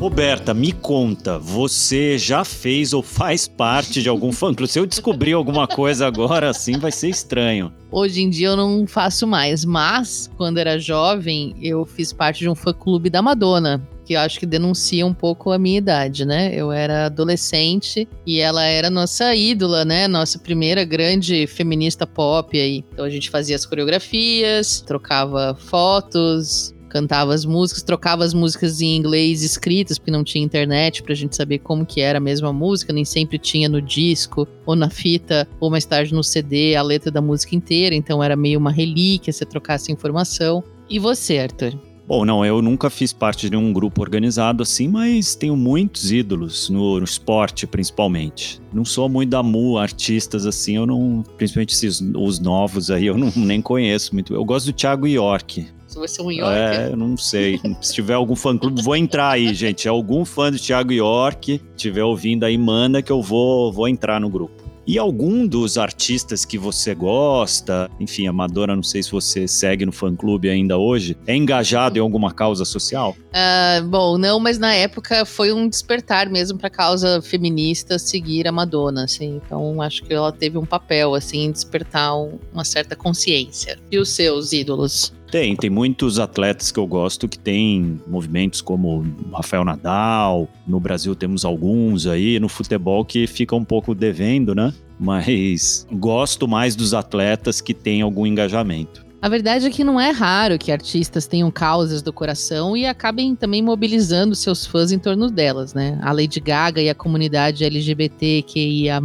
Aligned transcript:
Roberta, 0.00 0.54
me 0.54 0.72
conta, 0.72 1.38
você 1.38 2.16
já 2.16 2.42
fez 2.42 2.94
ou 2.94 3.02
faz 3.02 3.46
parte 3.46 4.00
de 4.00 4.08
algum 4.08 4.32
fã-clube? 4.32 4.72
Se 4.72 4.78
eu 4.78 4.86
descobrir 4.86 5.34
alguma 5.34 5.68
coisa 5.68 6.06
agora, 6.06 6.48
assim 6.48 6.78
vai 6.78 6.90
ser 6.90 7.10
estranho. 7.10 7.70
Hoje 7.92 8.22
em 8.22 8.30
dia 8.30 8.48
eu 8.48 8.56
não 8.56 8.86
faço 8.86 9.26
mais, 9.26 9.62
mas 9.62 10.30
quando 10.38 10.56
era 10.56 10.78
jovem, 10.78 11.54
eu 11.60 11.84
fiz 11.84 12.14
parte 12.14 12.38
de 12.38 12.48
um 12.48 12.54
fã-clube 12.54 13.10
da 13.10 13.20
Madonna, 13.20 13.86
que 14.06 14.14
eu 14.14 14.20
acho 14.20 14.40
que 14.40 14.46
denuncia 14.46 15.04
um 15.04 15.12
pouco 15.12 15.52
a 15.52 15.58
minha 15.58 15.76
idade, 15.76 16.24
né? 16.24 16.50
Eu 16.54 16.72
era 16.72 17.04
adolescente 17.04 18.08
e 18.26 18.40
ela 18.40 18.64
era 18.64 18.88
nossa 18.88 19.34
ídola, 19.34 19.84
né? 19.84 20.08
Nossa 20.08 20.38
primeira 20.38 20.82
grande 20.82 21.46
feminista 21.46 22.06
pop 22.06 22.58
aí. 22.58 22.86
Então 22.90 23.04
a 23.04 23.10
gente 23.10 23.28
fazia 23.28 23.54
as 23.54 23.66
coreografias, 23.66 24.80
trocava 24.80 25.54
fotos, 25.60 26.74
cantava 26.90 27.32
as 27.32 27.44
músicas, 27.44 27.82
trocava 27.82 28.24
as 28.24 28.34
músicas 28.34 28.82
em 28.82 28.96
inglês 28.96 29.42
escritas, 29.42 29.98
porque 29.98 30.10
não 30.10 30.24
tinha 30.24 30.44
internet 30.44 31.02
pra 31.02 31.14
gente 31.14 31.36
saber 31.36 31.60
como 31.60 31.86
que 31.86 32.00
era 32.00 32.18
a 32.18 32.20
mesma 32.20 32.52
música, 32.52 32.92
nem 32.92 33.04
sempre 33.04 33.38
tinha 33.38 33.68
no 33.68 33.80
disco, 33.80 34.46
ou 34.66 34.76
na 34.76 34.90
fita, 34.90 35.48
ou 35.58 35.70
mais 35.70 35.84
tarde 35.84 36.12
no 36.12 36.22
CD, 36.22 36.74
a 36.74 36.82
letra 36.82 37.10
da 37.10 37.22
música 37.22 37.54
inteira, 37.54 37.94
então 37.94 38.22
era 38.22 38.36
meio 38.36 38.58
uma 38.58 38.70
relíquia 38.70 39.32
você 39.32 39.46
trocasse 39.46 39.92
informação. 39.92 40.62
E 40.88 40.98
você, 40.98 41.38
Arthur? 41.38 41.78
Bom, 42.10 42.24
não, 42.24 42.44
eu 42.44 42.60
nunca 42.60 42.90
fiz 42.90 43.12
parte 43.12 43.48
de 43.48 43.56
um 43.56 43.72
grupo 43.72 44.02
organizado 44.02 44.64
assim, 44.64 44.88
mas 44.88 45.36
tenho 45.36 45.56
muitos 45.56 46.10
ídolos 46.10 46.68
no, 46.68 46.98
no 46.98 47.04
esporte, 47.04 47.68
principalmente. 47.68 48.60
Não 48.72 48.84
sou 48.84 49.08
muito 49.08 49.30
da 49.30 49.44
mu, 49.44 49.78
artistas 49.78 50.44
assim, 50.44 50.74
eu 50.74 50.86
não. 50.86 51.24
Principalmente 51.36 51.72
esses, 51.72 52.00
os 52.00 52.40
novos 52.40 52.90
aí, 52.90 53.06
eu 53.06 53.16
não, 53.16 53.30
nem 53.36 53.62
conheço 53.62 54.12
muito. 54.12 54.34
Eu 54.34 54.44
gosto 54.44 54.66
do 54.66 54.72
Thiago 54.72 55.06
York. 55.06 55.68
Se 55.90 55.98
você 55.98 56.20
é 56.20 56.24
um 56.24 56.30
York. 56.30 56.56
É, 56.56 56.92
eu 56.92 56.96
não 56.96 57.16
sei. 57.16 57.60
Se 57.80 57.92
tiver 57.92 58.14
algum 58.14 58.36
fã 58.36 58.56
clube, 58.56 58.80
vou 58.80 58.94
entrar 58.94 59.30
aí, 59.30 59.52
gente. 59.52 59.88
É 59.88 59.90
algum 59.90 60.24
fã 60.24 60.48
do 60.48 60.56
Thiago 60.56 60.92
York, 60.92 61.60
tiver 61.76 62.04
ouvindo 62.04 62.44
aí, 62.44 62.56
manda 62.56 63.02
que 63.02 63.10
eu 63.10 63.20
vou, 63.20 63.72
vou 63.72 63.88
entrar 63.88 64.20
no 64.20 64.30
grupo. 64.30 64.70
E 64.86 64.98
algum 64.98 65.46
dos 65.46 65.76
artistas 65.76 66.44
que 66.44 66.56
você 66.56 66.94
gosta, 66.94 67.90
enfim, 68.00 68.26
a 68.26 68.32
Madonna, 68.32 68.74
não 68.74 68.82
sei 68.82 69.02
se 69.02 69.10
você 69.10 69.46
segue 69.46 69.84
no 69.84 69.92
fã-clube 69.92 70.48
ainda 70.48 70.78
hoje, 70.78 71.16
é 71.26 71.34
engajado 71.34 71.98
em 71.98 72.00
alguma 72.00 72.32
causa 72.32 72.64
social? 72.64 73.14
Uh, 73.28 73.86
bom, 73.86 74.16
não, 74.16 74.40
mas 74.40 74.58
na 74.58 74.74
época 74.74 75.24
foi 75.24 75.52
um 75.52 75.68
despertar 75.68 76.28
mesmo 76.30 76.58
para 76.58 76.70
causa 76.70 77.20
feminista 77.20 77.98
seguir 77.98 78.48
a 78.48 78.52
Madonna, 78.52 79.04
assim. 79.04 79.40
Então 79.44 79.82
acho 79.82 80.02
que 80.02 80.14
ela 80.14 80.32
teve 80.32 80.56
um 80.56 80.64
papel, 80.64 81.14
assim, 81.14 81.44
em 81.44 81.52
despertar 81.52 82.16
um, 82.16 82.38
uma 82.52 82.64
certa 82.64 82.96
consciência. 82.96 83.78
E 83.90 83.98
os 83.98 84.08
seus 84.08 84.52
ídolos? 84.52 85.12
Tem, 85.30 85.54
tem 85.54 85.70
muitos 85.70 86.18
atletas 86.18 86.72
que 86.72 86.78
eu 86.78 86.86
gosto 86.86 87.28
que 87.28 87.38
têm 87.38 88.00
movimentos 88.06 88.60
como 88.60 89.06
Rafael 89.32 89.64
Nadal. 89.64 90.48
No 90.66 90.80
Brasil 90.80 91.14
temos 91.14 91.44
alguns 91.44 92.06
aí, 92.06 92.40
no 92.40 92.48
futebol 92.48 93.04
que 93.04 93.28
fica 93.28 93.54
um 93.54 93.64
pouco 93.64 93.94
devendo, 93.94 94.54
né? 94.54 94.74
Mas 94.98 95.86
gosto 95.92 96.48
mais 96.48 96.74
dos 96.74 96.92
atletas 96.92 97.60
que 97.60 97.72
têm 97.72 98.02
algum 98.02 98.26
engajamento. 98.26 99.06
A 99.22 99.28
verdade 99.28 99.66
é 99.66 99.70
que 99.70 99.84
não 99.84 100.00
é 100.00 100.10
raro 100.10 100.58
que 100.58 100.72
artistas 100.72 101.26
tenham 101.26 101.50
causas 101.50 102.00
do 102.00 102.12
coração 102.12 102.74
e 102.74 102.86
acabem 102.86 103.36
também 103.36 103.62
mobilizando 103.62 104.34
seus 104.34 104.64
fãs 104.64 104.90
em 104.90 104.98
torno 104.98 105.30
delas, 105.30 105.74
né? 105.74 105.98
A 106.02 106.10
Lady 106.10 106.40
Gaga 106.40 106.80
e 106.80 106.88
a 106.88 106.94
comunidade 106.94 107.62
LGBTQIA+, 107.62 108.98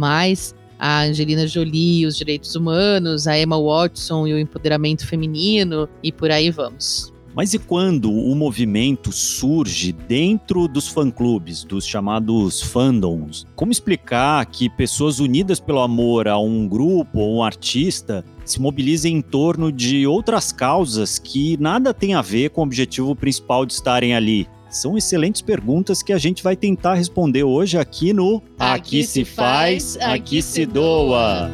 a 0.78 1.02
Angelina 1.02 1.46
Jolie, 1.46 2.06
os 2.06 2.16
direitos 2.16 2.54
humanos, 2.54 3.26
a 3.26 3.38
Emma 3.38 3.58
Watson 3.60 4.26
e 4.26 4.34
o 4.34 4.38
empoderamento 4.38 5.06
feminino 5.06 5.88
e 6.02 6.12
por 6.12 6.30
aí 6.30 6.50
vamos. 6.50 7.12
Mas 7.36 7.52
e 7.52 7.58
quando 7.58 8.10
o 8.10 8.34
movimento 8.34 9.12
surge 9.12 9.92
dentro 9.92 10.66
dos 10.66 10.88
fã-clubes, 10.88 11.64
dos 11.64 11.86
chamados 11.86 12.62
fandoms? 12.62 13.44
Como 13.54 13.70
explicar 13.70 14.46
que 14.46 14.70
pessoas 14.70 15.18
unidas 15.18 15.60
pelo 15.60 15.80
amor 15.80 16.28
a 16.28 16.38
um 16.38 16.66
grupo 16.66 17.18
ou 17.18 17.36
um 17.36 17.42
artista 17.42 18.24
se 18.42 18.58
mobilizem 18.58 19.16
em 19.16 19.20
torno 19.20 19.70
de 19.70 20.06
outras 20.06 20.50
causas 20.50 21.18
que 21.18 21.58
nada 21.60 21.92
tem 21.92 22.14
a 22.14 22.22
ver 22.22 22.48
com 22.48 22.62
o 22.62 22.64
objetivo 22.64 23.14
principal 23.14 23.66
de 23.66 23.74
estarem 23.74 24.14
ali? 24.14 24.48
São 24.76 24.94
excelentes 24.94 25.40
perguntas 25.40 26.02
que 26.02 26.12
a 26.12 26.18
gente 26.18 26.42
vai 26.42 26.54
tentar 26.54 26.96
responder 26.96 27.42
hoje 27.42 27.78
aqui 27.78 28.12
no 28.12 28.42
Aqui, 28.58 29.00
aqui 29.00 29.04
se 29.04 29.24
faz, 29.24 29.96
aqui, 29.96 30.04
aqui 30.04 30.42
se 30.42 30.66
doa. 30.66 31.50